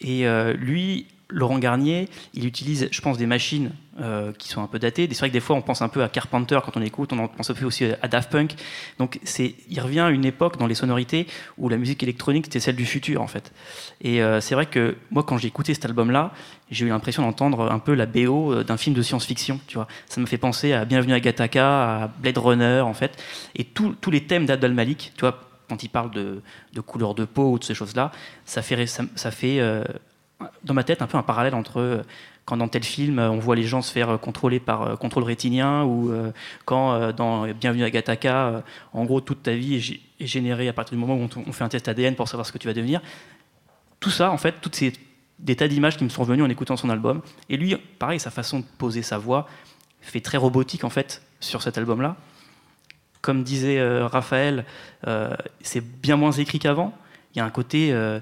Et 0.00 0.26
euh, 0.26 0.54
lui, 0.54 1.06
Laurent 1.28 1.58
Garnier, 1.58 2.08
il 2.34 2.46
utilise, 2.46 2.88
je 2.90 3.00
pense, 3.00 3.18
des 3.18 3.26
machines 3.26 3.70
euh, 4.00 4.32
qui 4.32 4.48
sont 4.48 4.62
un 4.62 4.66
peu 4.66 4.78
datées. 4.78 5.06
C'est 5.10 5.18
vrai 5.18 5.28
que 5.28 5.34
des 5.34 5.40
fois, 5.40 5.56
on 5.56 5.62
pense 5.62 5.82
un 5.82 5.88
peu 5.88 6.02
à 6.02 6.08
Carpenter 6.08 6.58
quand 6.64 6.76
on 6.76 6.82
écoute, 6.82 7.12
on 7.12 7.28
pense 7.28 7.50
un 7.50 7.54
peu 7.54 7.64
aussi 7.64 7.84
à 7.84 8.08
Daft 8.08 8.30
Punk. 8.30 8.54
Donc, 8.98 9.20
il 9.68 9.80
revient 9.80 10.00
à 10.00 10.10
une 10.10 10.24
époque 10.24 10.56
dans 10.58 10.66
les 10.66 10.74
sonorités 10.74 11.26
où 11.58 11.68
la 11.68 11.76
musique 11.76 12.02
électronique, 12.02 12.46
c'était 12.46 12.60
celle 12.60 12.76
du 12.76 12.86
futur, 12.86 13.20
en 13.20 13.26
fait. 13.26 13.52
Et 14.00 14.22
euh, 14.22 14.40
c'est 14.40 14.54
vrai 14.54 14.66
que 14.66 14.96
moi, 15.10 15.22
quand 15.22 15.38
j'ai 15.38 15.48
écouté 15.48 15.74
cet 15.74 15.84
album-là, 15.84 16.32
j'ai 16.70 16.86
eu 16.86 16.88
l'impression 16.88 17.22
d'entendre 17.22 17.70
un 17.70 17.78
peu 17.78 17.94
la 17.94 18.06
BO 18.06 18.62
d'un 18.64 18.76
film 18.76 18.94
de 18.94 19.02
science-fiction, 19.02 19.60
tu 19.66 19.74
vois. 19.74 19.88
Ça 20.08 20.20
me 20.20 20.26
fait 20.26 20.38
penser 20.38 20.72
à 20.72 20.84
Bienvenue 20.84 21.12
à 21.12 21.20
Gattaca, 21.20 22.02
à 22.02 22.08
Blade 22.08 22.38
Runner, 22.38 22.80
en 22.80 22.94
fait. 22.94 23.22
Et 23.54 23.64
tous 23.64 24.10
les 24.10 24.22
thèmes 24.22 24.46
d'Abdel 24.46 24.72
Malik, 24.72 25.12
tu 25.16 25.20
vois, 25.20 25.49
quand 25.70 25.82
il 25.84 25.88
parle 25.88 26.10
de, 26.10 26.42
couleur 26.84 27.14
de 27.14 27.24
peau 27.24 27.52
ou 27.52 27.58
de 27.58 27.64
ces 27.64 27.74
choses-là, 27.74 28.10
ça 28.44 28.60
fait, 28.60 28.84
euh, 29.60 29.84
dans 30.64 30.74
ma 30.74 30.84
tête 30.84 31.00
un 31.00 31.06
peu 31.06 31.16
un 31.16 31.22
parallèle 31.22 31.54
entre 31.54 31.80
euh, 31.80 32.02
quand 32.44 32.56
dans 32.56 32.66
tel 32.66 32.82
film 32.82 33.20
on 33.20 33.38
voit 33.38 33.54
les 33.54 33.62
gens 33.62 33.80
se 33.80 33.92
faire 33.92 34.18
contrôler 34.18 34.58
par 34.58 34.82
euh, 34.82 34.96
contrôle 34.96 35.22
rétinien 35.22 35.84
ou 35.84 36.12
quand 36.64 37.12
dans 37.12 37.46
Bienvenue 37.52 37.84
à 37.84 37.90
Gattaca, 37.90 38.64
en 38.92 39.04
gros 39.04 39.20
toute 39.20 39.44
ta 39.44 39.54
vie 39.54 40.00
est, 40.18 40.26
générée 40.26 40.68
à 40.68 40.72
partir 40.72 40.96
du 40.96 41.00
moment 41.00 41.14
où 41.14 41.28
on, 41.46 41.52
fait 41.52 41.64
un 41.64 41.68
test 41.68 41.86
ADN 41.86 42.16
pour 42.16 42.28
savoir 42.28 42.44
ce 42.44 42.52
que 42.52 42.58
tu 42.58 42.66
vas 42.66 42.74
devenir. 42.74 43.00
Tout 44.00 44.10
ça, 44.10 44.32
en 44.32 44.38
fait, 44.38 44.56
toutes 44.60 44.74
ces 44.74 44.92
des 45.38 45.56
tas 45.56 45.68
d'images 45.68 45.96
qui 45.96 46.04
me 46.04 46.10
sont 46.10 46.24
venues 46.24 46.42
en 46.42 46.50
écoutant 46.50 46.76
son 46.76 46.90
album. 46.90 47.22
Et 47.48 47.56
lui, 47.56 47.74
pareil, 47.98 48.20
sa 48.20 48.30
façon 48.30 48.60
de 48.60 48.64
poser 48.76 49.00
sa 49.00 49.16
voix 49.16 49.46
fait 50.02 50.20
très 50.20 50.36
robotique 50.36 50.84
en 50.84 50.90
fait 50.90 51.22
sur 51.40 51.62
cet 51.62 51.78
album-là 51.78 52.16
comme 53.20 53.42
disait 53.42 53.78
euh, 53.78 54.06
Raphaël, 54.06 54.64
euh, 55.06 55.34
c'est 55.62 55.84
bien 55.84 56.16
moins 56.16 56.32
écrit 56.32 56.58
qu'avant. 56.58 56.96
Il 57.34 57.38
y 57.38 57.40
a 57.40 57.44
un 57.44 57.50
côté, 57.50 57.92
euh, 57.92 58.18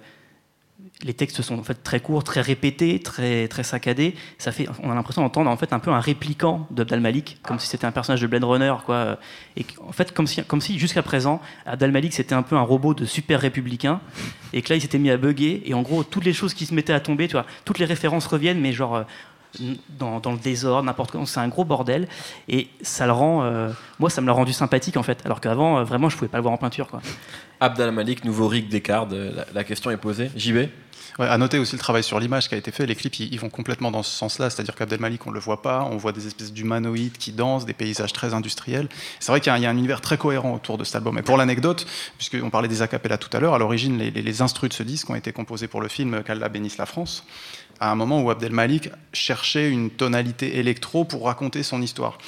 les 1.02 1.14
textes 1.14 1.40
sont 1.40 1.58
en 1.58 1.62
fait 1.62 1.82
très 1.82 2.00
courts, 2.00 2.24
très 2.24 2.40
répétés, 2.40 3.00
très 3.00 3.48
très 3.48 3.62
saccadés. 3.62 4.14
Ça 4.38 4.52
fait, 4.52 4.68
on 4.82 4.90
a 4.90 4.94
l'impression 4.94 5.22
d'entendre 5.22 5.50
en 5.50 5.56
fait 5.56 5.72
un 5.72 5.78
peu 5.78 5.90
un 5.90 6.00
répliquant 6.00 6.66
d'Abdal 6.70 7.00
Malik, 7.00 7.38
comme 7.42 7.58
si 7.58 7.68
c'était 7.68 7.86
un 7.86 7.92
personnage 7.92 8.20
de 8.20 8.26
Blade 8.26 8.44
Runner, 8.44 8.74
quoi. 8.84 9.18
Et 9.56 9.64
en 9.86 9.92
fait, 9.92 10.12
comme 10.12 10.26
si, 10.26 10.42
comme 10.44 10.60
si 10.60 10.78
jusqu'à 10.78 11.02
présent, 11.02 11.40
Abdal 11.64 11.92
Malik 11.92 12.12
c'était 12.12 12.34
un 12.34 12.42
peu 12.42 12.56
un 12.56 12.62
robot 12.62 12.94
de 12.94 13.04
super 13.04 13.40
républicain, 13.40 14.00
et 14.52 14.62
que 14.62 14.70
là 14.70 14.76
il 14.76 14.80
s'était 14.80 14.98
mis 14.98 15.10
à 15.10 15.16
bugger, 15.16 15.62
et 15.64 15.74
en 15.74 15.82
gros 15.82 16.04
toutes 16.04 16.24
les 16.24 16.32
choses 16.32 16.54
qui 16.54 16.66
se 16.66 16.74
mettaient 16.74 16.92
à 16.92 17.00
tomber, 17.00 17.28
tu 17.28 17.32
vois, 17.32 17.46
toutes 17.64 17.78
les 17.78 17.86
références 17.86 18.26
reviennent, 18.26 18.60
mais 18.60 18.72
genre 18.72 19.04
dans, 19.98 20.20
le 20.32 20.38
désordre, 20.38 20.84
n'importe 20.84 21.12
quoi. 21.12 21.22
C'est 21.26 21.40
un 21.40 21.48
gros 21.48 21.64
bordel. 21.64 22.08
Et 22.48 22.68
ça 22.82 23.06
le 23.06 23.12
rend. 23.12 23.42
Euh, 23.44 23.70
moi, 23.98 24.10
ça 24.10 24.20
me 24.20 24.26
l'a 24.26 24.32
rendu 24.32 24.52
sympathique, 24.52 24.96
en 24.96 25.02
fait. 25.02 25.24
Alors 25.24 25.40
qu'avant, 25.40 25.78
euh, 25.78 25.84
vraiment, 25.84 26.08
je 26.08 26.16
pouvais 26.16 26.28
pas 26.28 26.38
le 26.38 26.42
voir 26.42 26.54
en 26.54 26.58
peinture. 26.58 26.88
Quoi. 26.88 27.00
Abdal 27.60 27.92
Malik, 27.92 28.24
nouveau 28.24 28.48
Rick 28.48 28.68
Descartes, 28.68 29.12
la, 29.12 29.46
la 29.52 29.64
question 29.64 29.90
est 29.90 29.96
posée. 29.96 30.30
J'y 30.36 30.52
vais 30.52 30.70
Ouais, 31.18 31.26
à 31.26 31.36
noter 31.36 31.58
aussi 31.58 31.74
le 31.74 31.80
travail 31.80 32.04
sur 32.04 32.20
l'image 32.20 32.48
qui 32.48 32.54
a 32.54 32.58
été 32.58 32.70
fait. 32.70 32.86
Les 32.86 32.94
clips, 32.94 33.18
ils, 33.18 33.40
vont 33.40 33.50
complètement 33.50 33.90
dans 33.90 34.04
ce 34.04 34.16
sens-là. 34.16 34.50
C'est-à-dire 34.50 34.76
qu'Abdel 34.76 35.00
Malik, 35.00 35.26
on 35.26 35.30
ne 35.30 35.34
le 35.34 35.40
voit 35.40 35.62
pas. 35.62 35.88
On 35.90 35.96
voit 35.96 36.12
des 36.12 36.28
espèces 36.28 36.52
d'humanoïdes 36.52 37.18
qui 37.18 37.32
dansent, 37.32 37.66
des 37.66 37.72
paysages 37.72 38.12
très 38.12 38.34
industriels. 38.34 38.88
C'est 39.18 39.32
vrai 39.32 39.40
qu'il 39.40 39.52
y, 39.52 39.66
a 39.66 39.68
un 39.68 39.76
univers 39.76 40.00
très 40.00 40.16
cohérent 40.16 40.54
autour 40.54 40.78
de 40.78 40.84
cet 40.84 40.94
album. 40.94 41.18
Et 41.18 41.22
pour 41.22 41.36
l'anecdote, 41.36 41.86
puisqu'on 42.18 42.50
parlait 42.50 42.68
des 42.68 42.82
acapellas 42.82 43.18
tout 43.18 43.36
à 43.36 43.40
l'heure, 43.40 43.54
à 43.54 43.58
l'origine, 43.58 43.98
les, 43.98 44.12
les, 44.12 44.22
les 44.22 44.42
instrus 44.42 44.68
de 44.68 44.74
ce 44.74 44.84
disque 44.84 45.10
ont 45.10 45.16
été 45.16 45.32
composés 45.32 45.66
pour 45.66 45.80
le 45.80 45.88
film 45.88 46.22
Qu'Allah 46.22 46.48
bénisse 46.48 46.78
la 46.78 46.86
France 46.86 47.24
à 47.80 47.90
un 47.90 47.94
moment 47.94 48.22
où 48.22 48.30
Abdel 48.30 48.52
Malik 48.52 48.90
cherchait 49.12 49.70
une 49.70 49.90
tonalité 49.90 50.58
électro 50.58 51.04
pour 51.04 51.26
raconter 51.26 51.62
son 51.62 51.82
histoire. 51.82 52.18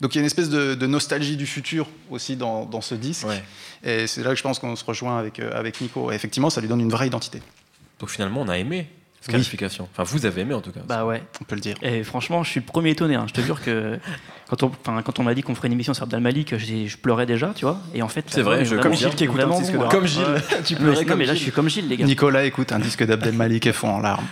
Donc 0.00 0.14
il 0.14 0.18
y 0.18 0.18
a 0.18 0.22
une 0.22 0.26
espèce 0.26 0.50
de, 0.50 0.86
nostalgie 0.86 1.36
du 1.36 1.46
futur 1.46 1.88
aussi 2.10 2.36
dans, 2.36 2.80
ce 2.80 2.94
disque. 2.94 3.26
Et 3.82 4.06
c'est 4.06 4.22
là 4.22 4.30
que 4.30 4.36
je 4.36 4.42
pense 4.42 4.58
qu'on 4.58 4.76
se 4.76 4.84
rejoint 4.84 5.18
avec, 5.18 5.40
euh, 5.40 5.50
avec 5.54 5.80
Nico. 5.80 6.10
effectivement, 6.10 6.50
ça 6.50 6.60
lui 6.60 6.68
donne 6.68 6.80
une 6.80 6.90
vraie 6.90 7.06
identité. 7.06 7.40
Donc 8.00 8.10
finalement, 8.10 8.42
on 8.42 8.48
a 8.48 8.58
aimé 8.58 8.88
cette 9.20 9.32
qualification. 9.32 9.88
Enfin, 9.92 10.02
vous 10.02 10.26
avez 10.26 10.42
aimé 10.42 10.54
en 10.54 10.60
tout 10.60 10.70
cas. 10.70 10.80
Bah 10.86 11.04
ouais. 11.04 11.22
On 11.40 11.44
peut 11.44 11.54
le 11.54 11.60
dire. 11.60 11.76
Et 11.82 12.04
franchement, 12.04 12.42
je 12.42 12.50
suis 12.50 12.60
le 12.60 12.66
premier 12.66 12.90
étonné. 12.90 13.14
Hein. 13.14 13.26
Je 13.28 13.32
te 13.32 13.40
jure 13.40 13.62
que 13.62 13.98
quand 14.48 14.62
on, 14.62 14.70
quand 15.02 15.18
on 15.18 15.22
m'a 15.22 15.34
dit 15.34 15.42
qu'on 15.42 15.54
ferait 15.54 15.68
une 15.68 15.74
émission 15.74 15.94
sur 15.94 16.04
Abdel 16.04 16.20
Malik, 16.20 16.56
je, 16.56 16.96
pleurais 16.96 17.26
déjà, 17.26 17.52
tu 17.54 17.64
vois. 17.64 17.80
Et 17.94 18.02
en 18.02 18.08
fait, 18.08 18.26
c'est 18.28 18.42
vrai, 18.42 18.64
je, 18.64 18.76
comme 18.76 18.94
Gilles 18.94 19.14
qui 19.14 19.24
écoute 19.24 19.40
un 19.40 19.58
disque 19.58 19.74
Comme 19.90 20.06
Gilles, 20.06 20.24
tu 20.64 20.76
pleurais 20.76 21.04
comme 21.04 21.18
mais 21.18 21.26
là, 21.26 21.34
je 21.34 21.40
suis 21.40 21.52
comme 21.52 21.68
Gilles, 21.68 21.88
les 21.88 21.96
gars. 21.96 22.04
Nicolas 22.04 22.44
écoute 22.44 22.72
un 22.72 22.78
disque 22.78 23.04
d'Abdel 23.04 23.34
Malik 23.34 23.66
et 23.66 23.72
fond 23.72 23.88
en 23.88 24.00
larmes. 24.00 24.26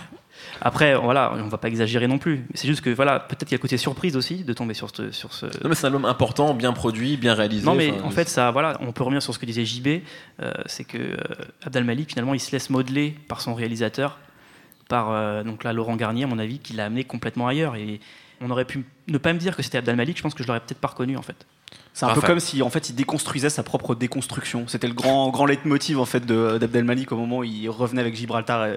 Après, 0.61 0.95
voilà, 0.95 1.33
on 1.35 1.47
va 1.47 1.57
pas 1.57 1.67
exagérer 1.67 2.07
non 2.07 2.17
plus. 2.17 2.45
C'est 2.53 2.67
juste 2.67 2.81
que 2.81 2.89
voilà, 2.89 3.19
peut-être 3.19 3.45
qu'il 3.45 3.51
y 3.51 3.55
a 3.55 3.57
le 3.57 3.61
côté 3.61 3.77
surprise 3.77 4.15
aussi 4.15 4.43
de 4.43 4.53
tomber 4.53 4.73
sur 4.73 4.89
ce. 4.95 5.11
Sur 5.11 5.33
ce... 5.33 5.45
Non, 5.45 5.69
mais 5.69 5.75
c'est 5.75 5.85
un 5.85 5.87
album 5.87 6.05
important, 6.05 6.53
bien 6.53 6.73
produit, 6.73 7.17
bien 7.17 7.33
réalisé. 7.33 7.65
Non, 7.65 7.75
mais 7.75 7.91
en 8.01 8.09
fait, 8.09 8.29
ça, 8.29 8.51
voilà, 8.51 8.77
on 8.81 8.91
peut 8.91 9.03
revenir 9.03 9.21
sur 9.21 9.33
ce 9.33 9.39
que 9.39 9.45
disait 9.45 9.65
JB. 9.65 10.01
Euh, 10.41 10.51
c'est 10.65 10.83
que 10.83 10.97
euh, 10.97 11.17
Abdel 11.63 11.83
Malik, 11.83 12.09
finalement, 12.09 12.33
il 12.33 12.39
se 12.39 12.51
laisse 12.51 12.69
modeler 12.69 13.15
par 13.27 13.41
son 13.41 13.53
réalisateur, 13.53 14.17
par 14.87 15.11
euh, 15.11 15.43
donc 15.43 15.63
là 15.63 15.73
Laurent 15.73 15.95
Garnier, 15.95 16.23
à 16.23 16.27
mon 16.27 16.39
avis, 16.39 16.59
qui 16.59 16.73
l'a 16.73 16.85
amené 16.85 17.03
complètement 17.03 17.47
ailleurs. 17.47 17.75
Et 17.75 17.99
on 18.41 18.49
aurait 18.49 18.65
pu 18.65 18.85
ne 19.07 19.17
pas 19.17 19.33
me 19.33 19.39
dire 19.39 19.55
que 19.55 19.63
c'était 19.63 19.77
Abdel 19.77 19.95
Malik. 19.95 20.17
Je 20.17 20.23
pense 20.23 20.33
que 20.33 20.43
je 20.43 20.47
l'aurais 20.47 20.59
peut-être 20.59 20.79
pas 20.79 20.89
reconnu 20.89 21.17
en 21.17 21.21
fait. 21.21 21.45
C'est 21.95 22.05
un 22.05 22.13
peu 22.13 22.19
comme 22.19 22.41
si 22.41 22.61
en 22.61 22.69
fait 22.69 22.89
il 22.89 22.95
déconstruisait 22.95 23.49
sa 23.49 23.63
propre 23.63 23.95
déconstruction. 23.95 24.67
C'était 24.67 24.89
le 24.89 24.93
grand 24.93 25.29
grand 25.29 25.45
leitmotiv 25.45 25.97
en 25.97 26.03
fait 26.03 26.25
d'Abdelmalik 26.25 27.13
au 27.13 27.15
moment 27.15 27.37
où 27.37 27.43
il 27.45 27.69
revenait 27.69 28.01
avec 28.01 28.15
Gibraltar 28.15 28.67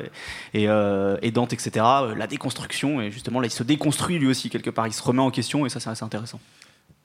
et, 0.54 0.68
euh, 0.68 1.16
et, 1.20 1.32
Dante 1.32 1.52
etc. 1.52 1.84
La 2.16 2.28
déconstruction 2.28 3.00
et 3.00 3.10
justement 3.10 3.40
là 3.40 3.48
il 3.48 3.50
se 3.50 3.64
déconstruit 3.64 4.20
lui 4.20 4.28
aussi 4.28 4.50
quelque 4.50 4.70
part. 4.70 4.86
Il 4.86 4.92
se 4.92 5.02
remet 5.02 5.20
en 5.20 5.32
question 5.32 5.66
et 5.66 5.68
ça 5.68 5.80
c'est 5.80 5.90
assez 5.90 6.04
intéressant. 6.04 6.38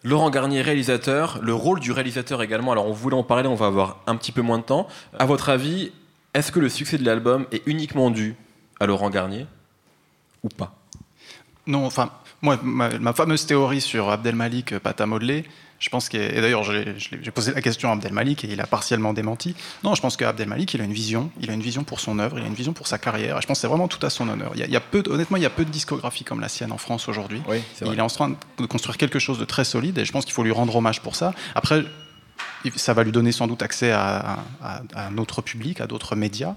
Laurent 0.03 0.29
Garnier, 0.29 0.61
réalisateur, 0.61 1.39
le 1.41 1.55
rôle 1.55 1.79
du 1.79 1.91
réalisateur 1.91 2.43
également. 2.43 2.73
Alors 2.73 2.85
on 2.87 2.93
voulait 2.93 3.17
en 3.17 3.23
parler, 3.23 3.47
on 3.47 3.55
va 3.55 3.65
avoir 3.65 4.03
un 4.05 4.15
petit 4.15 4.31
peu 4.31 4.43
moins 4.43 4.59
de 4.59 4.63
temps. 4.63 4.87
À 5.17 5.25
votre 5.25 5.49
avis, 5.49 5.93
est-ce 6.35 6.51
que 6.51 6.59
le 6.59 6.69
succès 6.69 6.99
de 6.99 7.05
l'album 7.05 7.47
est 7.51 7.63
uniquement 7.65 8.11
dû 8.11 8.35
à 8.79 8.85
Laurent 8.85 9.09
Garnier 9.09 9.47
ou 10.43 10.49
pas? 10.49 10.75
Non, 11.65 11.87
enfin 11.87 12.11
moi 12.43 12.59
ma, 12.61 13.13
fameuse 13.13 13.47
théorie 13.47 13.81
sur 13.81 14.09
Abdelmalik, 14.09 14.77
pâte 14.77 15.01
à 15.01 15.07
modeler, 15.07 15.45
je 15.83 15.89
pense 15.89 16.07
que, 16.07 16.15
et 16.15 16.39
d'ailleurs, 16.39 16.63
j'ai 16.63 17.31
posé 17.31 17.53
la 17.53 17.61
question 17.61 17.89
à 17.89 17.91
Abdel 17.91 18.13
Malik 18.13 18.45
et 18.45 18.47
il 18.47 18.61
a 18.61 18.65
partiellement 18.65 19.11
démenti. 19.11 19.53
Non, 19.83 19.95
je 19.95 20.01
pense 20.01 20.15
qu'Abdel 20.15 20.47
Malik, 20.47 20.73
il 20.73 20.79
a 20.79 20.85
une 20.85 20.93
vision. 20.93 21.29
Il 21.41 21.49
a 21.49 21.53
une 21.53 21.61
vision 21.61 21.83
pour 21.83 21.99
son 21.99 22.19
œuvre, 22.19 22.39
il 22.39 22.45
a 22.45 22.47
une 22.47 22.53
vision 22.53 22.71
pour 22.71 22.87
sa 22.87 22.97
carrière. 22.97 23.37
Et 23.37 23.41
je 23.41 23.47
pense 23.47 23.57
que 23.57 23.61
c'est 23.63 23.67
vraiment 23.67 23.89
tout 23.89 24.03
à 24.05 24.09
son 24.09 24.29
honneur. 24.29 24.53
Il 24.55 24.65
y, 24.65 24.75
a, 24.77 24.79
peu, 24.79 25.03
honnêtement, 25.09 25.35
il 25.35 25.43
y 25.43 25.45
a 25.45 25.49
peu 25.49 25.65
de 25.65 25.69
discographie 25.69 26.23
comme 26.23 26.39
la 26.39 26.47
sienne 26.47 26.71
en 26.71 26.77
France 26.77 27.09
aujourd'hui. 27.09 27.41
il 27.81 27.99
est 27.99 28.01
en 28.01 28.07
train 28.07 28.29
de 28.29 28.65
construire 28.65 28.95
quelque 28.95 29.19
chose 29.19 29.39
de 29.39 29.43
très 29.43 29.65
solide 29.65 29.97
et 29.97 30.05
je 30.05 30.13
pense 30.13 30.23
qu'il 30.23 30.33
faut 30.33 30.43
lui 30.43 30.53
rendre 30.53 30.73
hommage 30.73 31.01
pour 31.01 31.17
ça. 31.17 31.33
Après, 31.53 31.83
ça 32.77 32.93
va 32.93 33.03
lui 33.03 33.11
donner 33.11 33.33
sans 33.33 33.47
doute 33.47 33.61
accès 33.61 33.91
à, 33.91 34.37
un 34.95 35.17
autre 35.17 35.41
public, 35.41 35.81
à 35.81 35.87
d'autres 35.87 36.15
médias. 36.15 36.55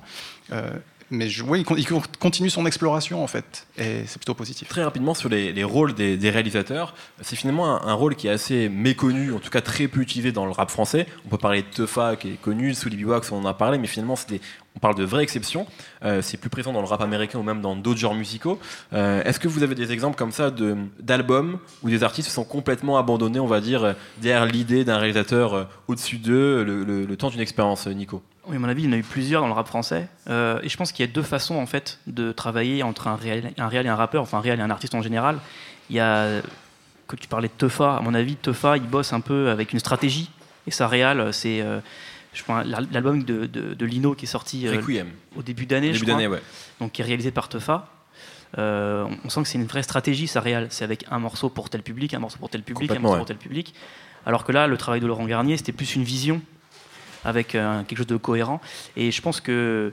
Euh, 0.52 0.70
mais 1.11 1.29
je, 1.29 1.45
il 1.55 1.87
continue 2.19 2.51
son 2.51 2.66
exploration 2.66 3.23
en 3.23 3.27
fait, 3.27 3.66
et 3.79 4.03
c'est 4.07 4.19
plutôt 4.19 4.35
positif. 4.35 4.69
Très 4.69 4.83
rapidement 4.83 5.14
sur 5.14 5.29
les, 5.29 5.64
rôles 5.64 5.95
des, 5.95 6.31
réalisateurs, 6.31 6.95
c'est 7.23 7.37
finalement 7.37 7.83
un, 7.83 7.92
rôle 7.95 8.16
qui 8.16 8.29
est 8.29 8.31
assez 8.31 8.69
méconnu, 8.69 9.33
en 9.33 9.38
tout 9.38 9.51
cas 9.51 9.61
très 9.61 9.88
peu 9.88 10.01
utilisé 10.01 10.33
dans 10.33 10.47
le 10.47 10.53
rap 10.53 10.71
français. 10.71 11.07
On 11.25 11.29
peut 11.29 11.38
parler 11.38 11.62
de 11.62 11.69
Teufa 11.69 12.16
qui 12.16 12.33
est 12.33 12.40
connu, 12.40 12.75
Sully 12.75 13.05
Wax 13.05 13.31
on 13.33 13.38
en 13.38 13.47
a 13.47 13.55
parlé, 13.55 13.79
mais 13.79 13.87
finalement 13.87 14.16
c'est 14.16 14.40
on 14.77 14.79
parle 14.79 14.95
de 14.95 15.05
vraies 15.05 15.23
exceptions. 15.23 15.66
Euh, 16.05 16.21
c'est 16.21 16.37
plus 16.37 16.51
présent 16.51 16.73
dans 16.73 16.83
le 16.83 16.87
rap 16.87 17.01
américain 17.01 17.38
ou 17.38 17.42
même 17.42 17.62
dans 17.62 17.77
d'autres 17.77 17.99
genres 17.99 18.14
musicaux. 18.14 18.59
Euh, 18.92 19.23
est-ce 19.25 19.40
que 19.40 19.49
vous 19.49 19.62
avez 19.62 19.75
des 19.75 19.90
exemples 19.90 20.16
comme 20.16 20.33
ça 20.33 20.53
d'albums 21.01 21.59
où 21.83 21.88
des 21.88 22.05
artistes 22.05 22.29
se 22.29 22.35
sont 22.35 22.45
complètement 22.45 22.99
abandonnés, 22.99 23.40
on 23.40 23.47
va 23.47 23.62
dire, 23.62 23.95
derrière 24.19 24.45
l'idée 24.45 24.85
d'un 24.85 24.99
réalisateur 24.99 25.55
euh, 25.55 25.64
au-dessus 25.88 26.19
d'eux, 26.19 26.62
le 26.62 27.16
temps 27.16 27.31
d'une 27.31 27.40
expérience, 27.40 27.87
Nico? 27.87 28.23
Oui, 28.48 28.56
à 28.56 28.59
mon 28.59 28.68
avis, 28.68 28.82
il 28.82 28.87
y 28.87 28.88
en 28.88 28.92
a 28.92 28.98
eu 28.98 29.02
plusieurs 29.02 29.42
dans 29.42 29.48
le 29.48 29.52
rap 29.52 29.66
français. 29.66 30.09
Euh, 30.28 30.61
et 30.62 30.68
je 30.68 30.76
pense 30.76 30.92
qu'il 30.92 31.04
y 31.04 31.09
a 31.09 31.12
deux 31.12 31.22
façons 31.22 31.56
en 31.56 31.66
fait 31.66 31.98
de 32.06 32.32
travailler 32.32 32.82
entre 32.82 33.09
un 33.09 33.16
réel, 33.16 33.52
un 33.59 33.68
réel 33.68 33.87
et 33.87 33.88
un 33.88 33.96
rappeur, 33.96 34.22
enfin 34.22 34.38
un 34.38 34.40
réel 34.40 34.61
et 34.61 34.62
un 34.62 34.70
artiste 34.70 34.94
en 34.94 35.02
général. 35.02 35.38
Il 35.90 35.96
y 35.96 36.00
a, 36.00 36.40
que 37.09 37.16
tu 37.16 37.28
parlais 37.28 37.48
de 37.48 37.52
Teufa, 37.52 37.96
à 37.96 38.00
mon 38.00 38.14
avis, 38.14 38.37
Teufa, 38.37 38.76
il 38.76 38.85
bosse 38.85 39.12
un 39.12 39.20
peu 39.20 39.50
avec 39.50 39.72
une 39.72 39.78
stratégie. 39.78 40.30
Et 40.66 40.70
sa 40.70 40.88
réal, 40.88 41.32
c'est 41.32 41.61
euh, 41.61 41.80
l'album 42.64 43.22
de, 43.22 43.46
de, 43.46 43.87
Lino 43.87 44.14
qui 44.14 44.24
est 44.24 44.28
sorti 44.28 44.66
euh, 44.66 44.80
au 45.37 45.42
début 45.42 45.66
d'année, 45.66 45.94
je 45.94 46.04
crois. 46.04 46.16
Ouais. 46.16 46.42
Donc 46.80 46.92
qui 46.92 47.02
est 47.02 47.04
réalisé 47.04 47.30
par 47.30 47.48
Teufa. 47.48 47.88
on 48.56 49.28
sent 49.28 49.42
que 49.42 49.48
c'est 49.48 49.59
une 49.59 49.66
vraie 49.66 49.82
stratégie, 49.82 50.28
sa 50.28 50.40
réal. 50.40 50.68
C'est 50.70 50.85
avec 50.85 51.04
un 51.11 51.18
morceau 51.18 51.48
pour 51.48 51.68
tel 51.68 51.82
public, 51.82 52.14
un 52.14 52.20
morceau 52.20 52.38
pour 52.38 52.50
tel 52.50 52.62
public, 52.62 52.90
un 52.92 52.98
morceau 53.00 53.18
pour 53.18 53.26
tel 53.26 53.38
public. 53.38 53.74
Alors 54.24 54.44
que 54.44 54.50
là, 54.50 54.66
le 54.66 54.76
travail 54.76 55.00
de 55.00 55.06
Laurent 55.06 55.24
Garnier, 55.24 55.56
c'était 55.56 55.72
plus 55.72 55.94
une 55.94 56.02
vision 56.02 56.42
avec 57.26 57.54
euh, 57.54 57.82
quelque 57.82 57.98
chose 57.98 58.06
de 58.06 58.16
cohérent. 58.16 58.60
Et 58.96 59.10
je 59.10 59.20
pense 59.20 59.40
que 59.40 59.92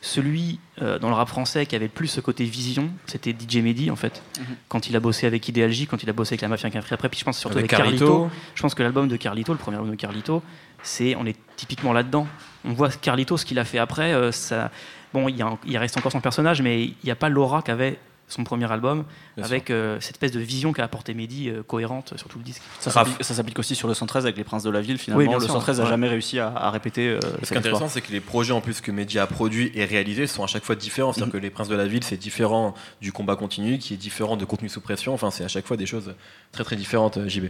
celui 0.00 0.60
euh, 0.82 0.98
dans 0.98 1.08
le 1.08 1.14
rap 1.14 1.28
français 1.28 1.64
qui 1.64 1.74
avait 1.74 1.88
plus 1.88 2.08
ce 2.08 2.20
côté 2.20 2.44
vision, 2.44 2.90
c'était 3.06 3.32
DJ 3.32 3.56
Mehdi 3.56 3.90
en 3.90 3.96
fait. 3.96 4.22
Mhm. 4.38 4.44
Quand 4.68 4.88
il 4.88 4.94
a 4.96 5.00
bossé 5.00 5.26
avec 5.26 5.48
Ideal 5.48 5.72
quand 5.88 6.02
il 6.02 6.10
a 6.10 6.12
bossé 6.12 6.34
avec 6.34 6.42
la 6.42 6.48
Mafia 6.48 6.68
Café 6.68 6.94
après, 6.94 7.08
puis 7.08 7.18
je 7.18 7.24
pense 7.24 7.38
surtout 7.38 7.58
avec, 7.58 7.70
Carlito. 7.70 8.28
Je 8.54 8.62
pense 8.62 8.74
que 8.74 8.82
l'album 8.82 9.08
de 9.08 9.16
Carlito, 9.16 9.52
le 9.52 9.58
premier 9.58 9.78
album 9.78 9.90
de 9.90 9.96
Carlito, 9.96 10.42
c'est 10.82 11.16
on 11.16 11.24
est 11.24 11.36
typiquement 11.56 11.94
là-dedans. 11.94 12.26
On 12.66 12.74
voit 12.74 12.90
Carlito 12.90 13.38
ce 13.38 13.46
qu'il 13.46 13.58
a 13.58 13.64
fait 13.64 13.78
après. 13.78 14.12
Euh, 14.12 14.30
ça, 14.30 14.70
bon, 15.14 15.28
il, 15.28 15.42
il, 15.66 15.78
reste 15.78 15.96
encore 15.96 16.12
son 16.12 16.20
personnage, 16.20 16.60
mais 16.60 16.84
il 16.84 16.94
n'y 17.02 17.10
a 17.10 17.16
pas 17.16 17.30
l'aura 17.30 17.62
qu'avait 17.62 17.98
son 18.28 18.44
premier 18.44 18.70
album, 18.70 19.04
avec 19.40 19.70
euh, 19.70 19.98
cette 20.00 20.12
espèce 20.12 20.32
de 20.32 20.40
vision 20.40 20.72
qu'a 20.72 20.84
apporté 20.84 21.14
Mehdi 21.14 21.50
euh, 21.50 21.62
cohérente 21.62 22.14
sur 22.16 22.28
tout 22.28 22.38
le 22.38 22.44
disque. 22.44 22.62
Ça 22.80 22.90
s'applique 23.20 23.58
aussi 23.58 23.74
sur 23.74 23.86
le 23.88 23.94
113 23.94 24.24
avec 24.24 24.36
les 24.36 24.44
Princes 24.44 24.62
de 24.62 24.70
la 24.70 24.80
Ville. 24.80 24.98
Finalement, 24.98 25.38
le 25.38 25.46
113 25.46 25.80
n'a 25.80 25.86
jamais 25.86 26.08
réussi 26.08 26.38
à, 26.38 26.70
répéter. 26.70 27.08
Euh, 27.08 27.20
ce 27.42 27.48
qui 27.48 27.54
est 27.54 27.58
intéressant, 27.58 27.88
c'est 27.88 28.00
que 28.00 28.12
les 28.12 28.20
projets 28.20 28.52
en 28.52 28.60
plus 28.60 28.80
que 28.80 28.90
Mehdi 28.90 29.18
a 29.18 29.26
produits 29.26 29.70
et 29.74 29.84
réalisés 29.84 30.26
sont 30.26 30.42
à 30.42 30.46
chaque 30.46 30.64
fois 30.64 30.74
différents. 30.74 31.12
C'est-à-dire 31.12 31.34
mm. 31.34 31.38
que 31.38 31.42
les 31.42 31.50
Princes 31.50 31.68
de 31.68 31.76
la 31.76 31.86
Ville, 31.86 32.04
c'est 32.04 32.16
différent 32.16 32.74
du 33.00 33.12
combat 33.12 33.36
continu, 33.36 33.78
qui 33.78 33.94
est 33.94 33.98
différent 33.98 34.36
de 34.36 34.44
contenu 34.44 34.68
sous 34.68 34.80
pression. 34.80 35.12
Enfin, 35.12 35.30
c'est 35.30 35.44
à 35.44 35.48
chaque 35.48 35.66
fois 35.66 35.76
des 35.76 35.86
choses 35.86 36.14
très 36.52 36.64
très 36.64 36.76
différentes, 36.76 37.28
JB. 37.28 37.46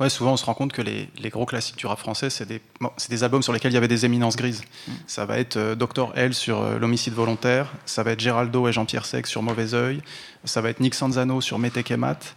Ouais, 0.00 0.08
souvent 0.08 0.32
on 0.32 0.36
se 0.36 0.44
rend 0.44 0.54
compte 0.54 0.72
que 0.72 0.82
les, 0.82 1.08
gros 1.30 1.46
classiques 1.46 1.76
du 1.76 1.86
rap 1.86 1.98
français, 1.98 2.30
c'est 2.30 2.46
des, 2.46 2.60
des, 3.08 3.24
albums 3.24 3.42
sur 3.42 3.52
lesquels 3.52 3.72
il 3.72 3.74
y 3.74 3.78
avait 3.78 3.88
des 3.88 4.04
éminences 4.04 4.36
grises. 4.36 4.62
Mm. 4.86 4.92
Ça 5.06 5.26
va 5.26 5.38
être 5.38 5.74
Dr. 5.74 6.12
L 6.14 6.34
sur 6.34 6.78
l'homicide 6.78 7.12
volontaire, 7.12 7.72
ça 7.84 8.02
va 8.02 8.12
être 8.12 8.20
Géraldo 8.20 8.68
et 8.68 8.72
Jean-Pierre 8.72 9.04
Sec 9.04 9.26
sur 9.26 9.42
Mauvais 9.42 9.74
Oeil, 9.74 10.00
ça 10.44 10.60
va 10.60 10.70
être 10.70 10.80
Nick 10.80 10.94
Sanzano 10.94 11.40
sur 11.40 11.58
Mettek 11.58 11.90
et 11.90 11.96
Mat. 11.96 12.36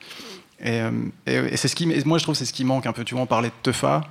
Euh, 0.65 0.91
et, 1.25 1.35
et, 1.35 1.57
c'est 1.57 1.67
ce 1.67 1.75
qui, 1.75 1.85
moi 2.05 2.17
je 2.17 2.23
trouve 2.23 2.35
c'est 2.35 2.45
ce 2.45 2.53
qui 2.53 2.65
manque 2.65 2.85
un 2.85 2.93
peu. 2.93 3.03
Tu 3.03 3.13
vois, 3.13 3.23
on 3.23 3.27
parlait 3.27 3.49
de 3.49 3.53
Teufa. 3.63 4.01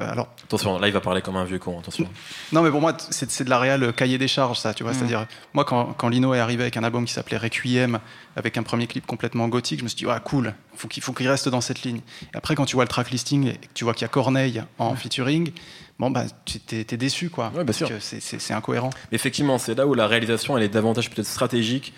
Euh, 0.00 0.10
alors, 0.10 0.28
attention, 0.44 0.78
là 0.78 0.88
il 0.88 0.92
va 0.94 1.02
parler 1.02 1.20
comme 1.20 1.36
un 1.36 1.44
vieux 1.44 1.58
con, 1.58 1.78
attention. 1.78 2.08
Non 2.50 2.62
mais 2.62 2.70
pour 2.70 2.80
moi 2.80 2.96
c'est 3.10 3.42
de 3.42 3.50
la 3.50 3.58
réelle 3.58 3.92
cahier 3.92 4.16
des 4.16 4.28
charges 4.28 4.58
ça, 4.58 4.72
tu 4.72 4.84
vois. 4.84 4.92
Mm. 4.92 4.94
C'est-à-dire, 4.94 5.26
moi 5.52 5.66
quand, 5.66 5.92
quand, 5.92 6.08
Lino 6.08 6.32
est 6.32 6.38
arrivé 6.38 6.62
avec 6.62 6.78
un 6.78 6.84
album 6.84 7.04
qui 7.04 7.12
s'appelait 7.12 7.36
Requiem, 7.36 7.98
avec 8.34 8.56
un 8.56 8.62
premier 8.62 8.86
clip 8.86 9.06
complètement 9.06 9.48
gothique, 9.48 9.80
je 9.80 9.84
me 9.84 9.88
suis 9.88 9.98
dit, 9.98 10.06
ah 10.08 10.18
cool, 10.18 10.54
faut 10.76 10.88
il 10.96 11.02
faut 11.02 11.12
qu'il 11.12 11.28
reste 11.28 11.50
dans 11.50 11.60
cette 11.60 11.82
ligne. 11.82 12.00
Et 12.32 12.36
après 12.36 12.54
quand 12.54 12.64
tu 12.64 12.74
vois 12.74 12.84
le 12.84 12.88
track 12.88 13.10
listing 13.10 13.48
et 13.48 13.58
que 13.58 13.66
tu 13.74 13.84
vois 13.84 13.92
qu'il 13.92 14.02
y 14.02 14.06
a 14.06 14.08
Corneille 14.08 14.62
en 14.78 14.96
featuring, 14.96 15.52
bon, 15.98 16.10
bah, 16.10 16.24
tu 16.44 16.58
es, 16.72 16.96
déçu, 16.96 17.30
quoi. 17.30 17.52
Ouais, 17.54 17.64
parce 17.64 17.78
que 17.78 17.98
c'est 18.00 18.54
incohérent. 18.54 18.90
Effectivement, 19.12 19.58
c'est 19.58 19.74
là 19.74 19.86
où 19.86 19.94
la 19.94 20.06
réalisation, 20.06 20.56
elle 20.56 20.64
est 20.64 20.68
davantage 20.68 21.10
peut-être 21.10 21.26
stratégique 21.26 21.94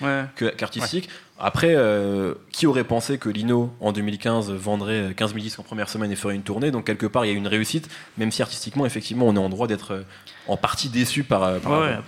qu'artistique. 0.57 1.09
Après, 1.37 1.74
euh, 1.74 2.35
qui 2.52 2.68
aurait 2.68 2.85
pensé 2.85 3.18
que 3.18 3.28
Lino, 3.28 3.74
en 3.80 3.90
2015, 3.90 4.52
vendrait 4.52 5.14
15 5.16 5.30
000 5.33 5.42
disques 5.42 5.59
en 5.59 5.64
première 5.64 5.88
semaine 5.88 6.12
et 6.12 6.16
ferait 6.16 6.37
une 6.37 6.44
tournée? 6.44 6.70
Donc, 6.70 6.85
quelque 6.85 7.07
part, 7.07 7.24
il 7.24 7.33
y 7.33 7.35
a 7.35 7.37
une 7.37 7.48
réussite, 7.48 7.88
même 8.18 8.30
si 8.30 8.40
artistiquement, 8.40 8.87
effectivement, 8.87 9.26
on 9.26 9.35
est 9.35 9.40
en 9.40 9.48
droit 9.48 9.66
d'être 9.66 9.94
euh, 9.94 10.02
en 10.46 10.57
partie 10.57 10.88
déçu 10.90 11.24
par. 11.24 11.42
Euh, 11.42 11.59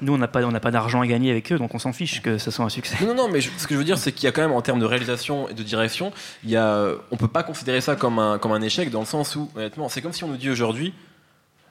nous, 0.01 0.15
on 0.15 0.19
n'a 0.19 0.29
pas, 0.29 0.43
pas 0.61 0.71
d'argent 0.71 1.01
à 1.01 1.07
gagner 1.09 1.33
avec 1.33 1.51
eux, 1.53 1.59
donc 1.59 1.75
on 1.75 1.81
s'en 1.81 1.93
fiche 1.93 2.23
que 2.23 2.39
ce 2.39 2.53
soit 2.53 2.65
un 2.65 2.69
succès. 2.69 3.05
Non, 3.05 3.15
non, 3.15 3.29
mais 3.29 3.41
ce 3.41 3.67
que 3.67 3.75
je 3.75 3.79
veux 3.79 3.85
dire, 3.85 3.99
c'est 3.99 4.13
qu'il 4.13 4.25
y 4.25 4.29
a 4.29 4.33
quand 4.33 4.43
même, 4.43 4.53
en 4.53 4.63
termes 4.63 4.79
de 4.79 4.85
réalisation 4.85 5.49
et 5.49 5.55
de 5.55 5.63
direction, 5.65 6.13
il 6.45 6.51
y 6.51 6.57
a, 6.57 6.91
on 7.11 7.17
peut 7.17 7.27
pas 7.27 7.43
considérer 7.43 7.81
ça 7.81 7.97
comme 7.97 8.21
un, 8.21 8.39
comme 8.39 8.53
un 8.53 8.63
échec, 8.63 8.91
dans 8.91 9.01
le 9.01 9.07
sens 9.07 9.35
où, 9.35 9.51
honnêtement, 9.57 9.89
c'est 9.89 10.03
comme 10.03 10.13
si 10.13 10.23
on 10.23 10.29
nous 10.29 10.37
dit 10.37 10.51
aujourd'hui 10.51 10.95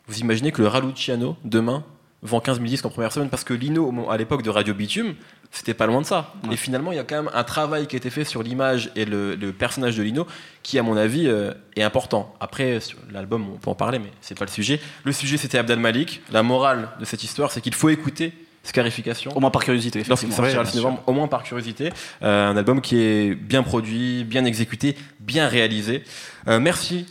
vous 0.08 0.20
imaginez 0.20 0.52
que 0.52 0.62
le 0.62 0.68
Raluciano, 0.68 1.36
demain, 1.44 1.84
vend 2.22 2.40
15 2.40 2.58
000 2.58 2.68
disques 2.68 2.86
en 2.86 2.90
première 2.90 3.12
semaine 3.12 3.30
parce 3.30 3.44
que 3.44 3.54
Lino, 3.54 4.10
à 4.10 4.18
l'époque 4.18 4.42
de 4.42 4.50
Radio 4.50 4.74
Bitume, 4.74 5.16
c'était 5.52 5.74
pas 5.74 5.86
loin 5.86 6.02
de 6.02 6.06
ça. 6.06 6.34
Et 6.52 6.58
finalement, 6.58 6.92
il 6.92 6.96
y 6.96 7.00
a 7.00 7.04
quand 7.04 7.16
même 7.16 7.32
un 7.34 7.44
travail 7.44 7.88
qui 7.88 7.96
a 7.96 7.98
été 7.98 8.10
fait 8.10 8.24
sur 8.24 8.44
l'image 8.44 8.92
et 8.96 9.06
le, 9.06 9.36
personnage 9.52 9.96
de 9.96 10.04
Lino 10.04 10.28
qui, 10.64 10.80
à 10.80 10.84
mon 10.84 10.98
avis, 10.98 11.28
euh, 11.28 11.54
est 11.76 11.84
important. 11.84 12.36
Après, 12.40 12.80
sur 12.80 12.98
l'album, 13.12 13.46
on 13.54 13.58
peut 13.58 13.70
en 13.70 13.76
parler, 13.76 14.00
mais 14.00 14.12
c'est 14.22 14.38
pas 14.38 14.46
le 14.46 14.52
sujet. 14.52 14.82
Le 15.04 15.12
sujet, 15.12 15.38
c'était 15.38 15.58
Abdel 15.58 15.80
Malik. 15.80 16.22
La 16.32 16.44
morale 16.44 16.90
de 17.00 17.06
cette 17.06 17.24
histoire, 17.24 17.52
c'est 17.52 17.62
qu'il 17.62 17.76
faut 17.76 17.90
écouter 17.90 18.34
Scarification. 18.66 19.32
Au 19.38 19.40
moins 19.40 19.52
par 19.52 19.64
curiosité. 19.64 20.04
Lorsqu'il 20.08 20.34
sortira 20.34 20.64
le 20.64 20.82
au 21.06 21.14
moins 21.14 21.28
par 21.28 21.44
curiosité. 21.44 21.92
Euh, 22.24 22.50
un 22.50 22.58
album 22.58 22.82
qui 22.82 22.98
est 22.98 23.36
bien 23.36 23.62
produit, 23.62 24.24
bien 24.24 24.44
exécuté, 24.44 24.98
bien 25.20 25.48
réalisé. 25.48 26.04
Euh, 26.48 26.60
merci 26.60 27.06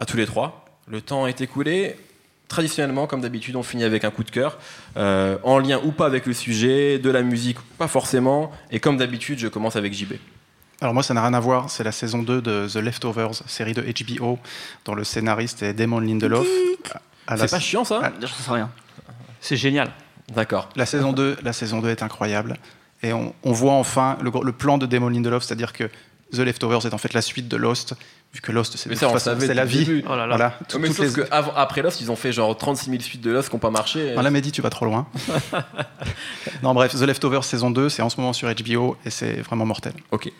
à 0.00 0.06
tous 0.06 0.16
les 0.16 0.26
trois. 0.26 0.64
Le 0.88 1.00
temps 1.00 1.28
est 1.28 1.40
écoulé 1.40 1.94
traditionnellement, 2.52 3.06
comme 3.06 3.22
d'habitude, 3.22 3.56
on 3.56 3.62
finit 3.62 3.82
avec 3.82 4.04
un 4.04 4.10
coup 4.10 4.24
de 4.24 4.30
cœur, 4.30 4.58
euh, 4.98 5.38
en 5.42 5.58
lien 5.58 5.80
ou 5.84 5.90
pas 5.90 6.04
avec 6.04 6.26
le 6.26 6.34
sujet, 6.34 6.98
de 6.98 7.10
la 7.10 7.22
musique, 7.22 7.56
pas 7.78 7.88
forcément. 7.88 8.52
Et 8.70 8.78
comme 8.78 8.98
d'habitude, 8.98 9.38
je 9.38 9.48
commence 9.48 9.74
avec 9.74 9.94
JB. 9.94 10.12
Alors 10.82 10.92
moi, 10.92 11.02
ça 11.02 11.14
n'a 11.14 11.22
rien 11.22 11.32
à 11.32 11.40
voir. 11.40 11.70
C'est 11.70 11.82
la 11.82 11.92
saison 11.92 12.22
2 12.22 12.42
de 12.42 12.68
The 12.68 12.76
Leftovers, 12.76 13.42
série 13.46 13.72
de 13.72 13.82
HBO, 13.82 14.38
dont 14.84 14.94
le 14.94 15.02
scénariste 15.02 15.62
est 15.62 15.72
Damon 15.72 16.00
Lindelof. 16.00 16.46
C'est 17.36 17.50
pas 17.50 17.58
chiant, 17.58 17.84
ça 17.84 18.12
Je 18.20 18.26
sais 18.26 18.50
rien. 18.50 18.70
C'est 19.40 19.56
génial. 19.56 19.90
D'accord. 20.34 20.68
La 20.76 20.84
saison 20.84 21.12
2, 21.12 21.38
la 21.42 21.52
saison 21.54 21.80
2 21.80 21.88
est 21.88 22.02
incroyable. 22.02 22.58
Et 23.02 23.12
on, 23.12 23.32
voit 23.44 23.72
enfin 23.72 24.18
le, 24.22 24.30
le, 24.44 24.52
plan 24.52 24.78
de 24.78 24.86
Damon 24.86 25.08
Lindelof, 25.08 25.42
c'est-à-dire 25.42 25.72
que 25.72 25.90
The 26.32 26.38
Leftovers 26.38 26.86
est 26.86 26.94
en 26.94 26.98
fait 26.98 27.12
la 27.12 27.22
suite 27.22 27.48
de 27.48 27.56
Lost, 27.56 27.94
vu 28.32 28.40
que 28.40 28.52
Lost 28.52 28.76
c'est 28.76 29.54
la 29.54 29.64
vie. 29.64 30.02
Oh 30.06 30.16
là 30.16 30.26
là. 30.26 30.36
Voilà. 30.36 30.58
mais 30.80 30.88
que 30.88 31.28
après 31.30 31.82
Lost, 31.82 32.00
ils 32.00 32.10
ont 32.10 32.16
fait 32.16 32.32
genre 32.32 32.56
36 32.56 32.90
000 32.90 33.02
suites 33.02 33.20
de 33.20 33.30
Lost 33.30 33.48
qui 33.48 33.54
n'ont 33.54 33.60
pas 33.60 33.70
marché. 33.70 34.08
Et... 34.08 34.14
Là, 34.14 34.30
Mehdi, 34.30 34.50
tu 34.52 34.62
vas 34.62 34.70
trop 34.70 34.86
loin. 34.86 35.06
non, 36.62 36.74
bref, 36.74 36.94
The 36.94 37.02
Leftovers 37.02 37.44
saison 37.44 37.70
2, 37.70 37.88
c'est 37.88 38.02
en 38.02 38.08
ce 38.08 38.18
moment 38.18 38.32
sur 38.32 38.48
HBO 38.52 38.96
et 39.04 39.10
c'est 39.10 39.40
vraiment 39.42 39.66
mortel. 39.66 39.92
Ok. 40.10 40.32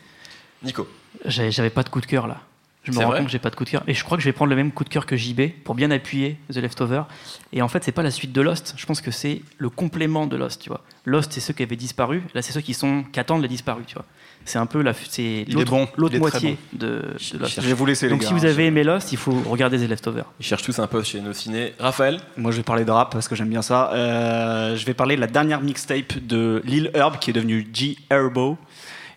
Nico. 0.63 0.89
J'avais 1.27 1.71
pas 1.71 1.83
de 1.83 1.89
coup 1.89 2.01
de 2.01 2.07
cœur 2.07 2.27
là. 2.27 2.41
Je 2.85 2.91
me 2.91 2.99
rends 2.99 3.13
compte 3.13 3.27
que 3.27 3.31
j'ai 3.31 3.39
pas 3.39 3.51
de 3.51 3.55
coup 3.55 3.65
de 3.65 3.71
cœur. 3.71 3.85
Et 3.87 3.95
je 3.95 4.03
crois 4.03 4.17
que 4.17 4.23
je 4.23 4.29
vais 4.29 4.33
prendre 4.33 4.51
le 4.51 4.57
même 4.57 4.73
coup 4.73 4.83
de 4.83 4.89
cœur 4.89 5.07
que 5.07 5.17
JB 5.17 5.43
pour 5.63 5.77
bien 5.77 5.91
appuyer 5.93 6.37
The 6.53 6.57
Leftover. 6.57 7.05
Et 7.53 7.63
en 7.63 7.69
fait, 7.69 7.85
c'est 7.85 7.93
pas 7.93 8.03
la 8.03 8.11
suite 8.11 8.33
de 8.33 8.41
Lost. 8.41 8.75
Je 8.77 8.87
pense 8.87 9.01
que 9.01 9.13
c'est 9.13 9.43
le 9.59 9.71
complément 9.71 10.27
de 10.27 10.37
Lost, 10.37 10.63
tu 10.63 10.69
vois. 10.69 10.83
Lost, 11.05 11.33
c'est 11.33 11.41
ceux 11.41 11.53
qui 11.53 11.63
avaient 11.63 11.77
disparu. 11.77 12.25
Là, 12.35 12.43
c'est 12.43 12.53
ceux 12.53 12.61
qui 12.61 12.75
sont 12.75 13.05
qui 13.13 13.21
attendent 13.21 13.43
les 13.43 13.49
disparus, 13.49 13.87
tu 13.87 13.95
vois. 13.95 14.05
C'est 14.45 14.59
un 14.59 14.67
peu 14.67 14.83
la, 14.83 14.93
c'est 14.95 15.45
l'autre, 15.49 15.89
l'autre 15.97 16.19
moitié 16.19 16.59
de, 16.73 17.03
Lost. 17.39 17.61
Je 17.61 17.67
vais 17.67 17.75
vous 17.75 17.87
laisser. 17.87 18.09
Donc, 18.09 18.23
si 18.23 18.33
vous 18.33 18.45
avez 18.45 18.67
aimé 18.67 18.85
Lost, 18.85 19.13
il 19.13 19.19
faut 19.19 19.35
regarder 19.49 19.79
The 19.79 19.89
Leftover. 19.89 20.23
Ils 20.41 20.47
cherchent 20.47 20.65
tous 20.65 20.79
un 20.79 20.87
poste 20.87 21.11
chez 21.11 21.21
nos 21.21 21.33
ciné. 21.33 21.75
Raphaël? 21.79 22.21
Moi, 22.37 22.51
je 22.51 22.59
vais 22.59 22.63
parler 22.63 22.85
de 22.85 22.91
rap 22.91 23.13
parce 23.13 23.29
que 23.29 23.35
j'aime 23.35 23.49
bien 23.49 23.63
ça. 23.63 23.93
Euh, 23.93 24.77
je 24.77 24.85
vais 24.85 24.95
parler 24.95 25.17
de 25.17 25.21
la 25.21 25.27
dernière 25.27 25.61
mixtape 25.61 26.19
de 26.19 26.63
Lil 26.65 26.91
Herb 26.95 27.19
qui 27.19 27.31
est 27.31 27.33
devenue 27.33 27.69
G 27.73 27.97
Herbo. 28.11 28.59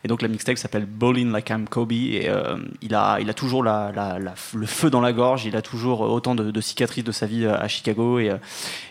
Et 0.04 0.08
donc 0.08 0.22
la 0.22 0.28
mixtape 0.28 0.60
s'appelle 0.60 0.86
Bowling 0.86 1.32
Like 1.32 1.50
I'm 1.50 1.68
Kobe 1.68 1.92
et 1.94 2.26
euh, 2.28 2.58
il, 2.84 2.94
a, 2.94 3.18
il 3.20 3.28
a 3.28 3.34
toujours 3.34 3.64
la, 3.64 4.20
le 4.54 4.66
feu 4.68 4.92
dans 4.92 5.02
la 5.02 5.12
gorge, 5.12 5.46
il 5.46 5.56
a 5.56 5.64
toujours 5.64 6.02
autant 6.02 6.36
de, 6.36 6.62
cicatrices 6.62 7.04
de 7.04 7.12
sa 7.12 7.26
vie 7.26 7.48
à 7.48 7.68
Chicago 7.68 8.20
et, 8.20 8.30
euh, 8.30 8.38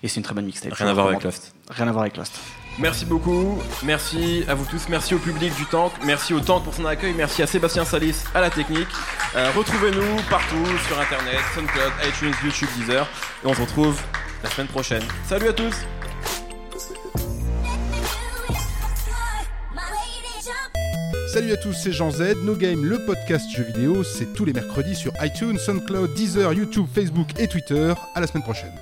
et 0.02 0.08
c'est 0.08 0.16
une 0.16 0.24
très 0.24 0.34
bonne 0.34 0.46
mixtape. 0.46 0.72
Rien 0.72 0.88
à 0.88 0.92
voir 0.92 1.06
avec 1.06 1.22
Lost. 1.22 1.54
Rien 1.70 1.86
à 1.86 1.92
voir 1.92 2.02
avec 2.02 2.16
Lost. 2.16 2.40
Merci 2.78 3.04
beaucoup, 3.04 3.58
merci 3.84 4.44
à 4.48 4.54
vous 4.54 4.64
tous, 4.64 4.88
merci 4.88 5.14
au 5.14 5.18
public 5.18 5.54
du 5.54 5.64
Tank, 5.66 5.92
merci 6.04 6.34
au 6.34 6.40
Tank 6.40 6.64
pour 6.64 6.74
son 6.74 6.84
accueil, 6.84 7.14
merci 7.16 7.40
à 7.40 7.46
Sébastien 7.46 7.84
Salis 7.84 8.16
à 8.34 8.40
la 8.40 8.50
technique. 8.50 8.88
Euh, 9.36 9.50
retrouvez-nous 9.56 10.16
partout 10.28 10.66
sur 10.88 10.98
internet, 10.98 11.38
SoundCloud, 11.54 11.92
iTunes, 12.08 12.34
YouTube, 12.42 12.68
Deezer 12.76 13.06
et 13.44 13.46
on 13.46 13.54
se 13.54 13.60
retrouve 13.60 14.00
la 14.42 14.50
semaine 14.50 14.66
prochaine. 14.66 15.02
Salut 15.24 15.48
à 15.48 15.52
tous 15.52 15.74
Salut 21.28 21.52
à 21.52 21.56
tous, 21.56 21.72
c'est 21.72 21.92
Jean 21.92 22.10
Z. 22.10 22.36
No 22.44 22.54
Game, 22.54 22.84
le 22.84 23.04
podcast 23.06 23.50
jeux 23.50 23.64
vidéo, 23.64 24.04
c'est 24.04 24.32
tous 24.34 24.44
les 24.44 24.52
mercredis 24.52 24.94
sur 24.94 25.12
iTunes, 25.20 25.58
SoundCloud, 25.58 26.14
Deezer, 26.14 26.52
YouTube, 26.52 26.86
Facebook 26.92 27.28
et 27.38 27.48
Twitter. 27.48 27.92
À 28.14 28.20
la 28.20 28.26
semaine 28.26 28.44
prochaine. 28.44 28.72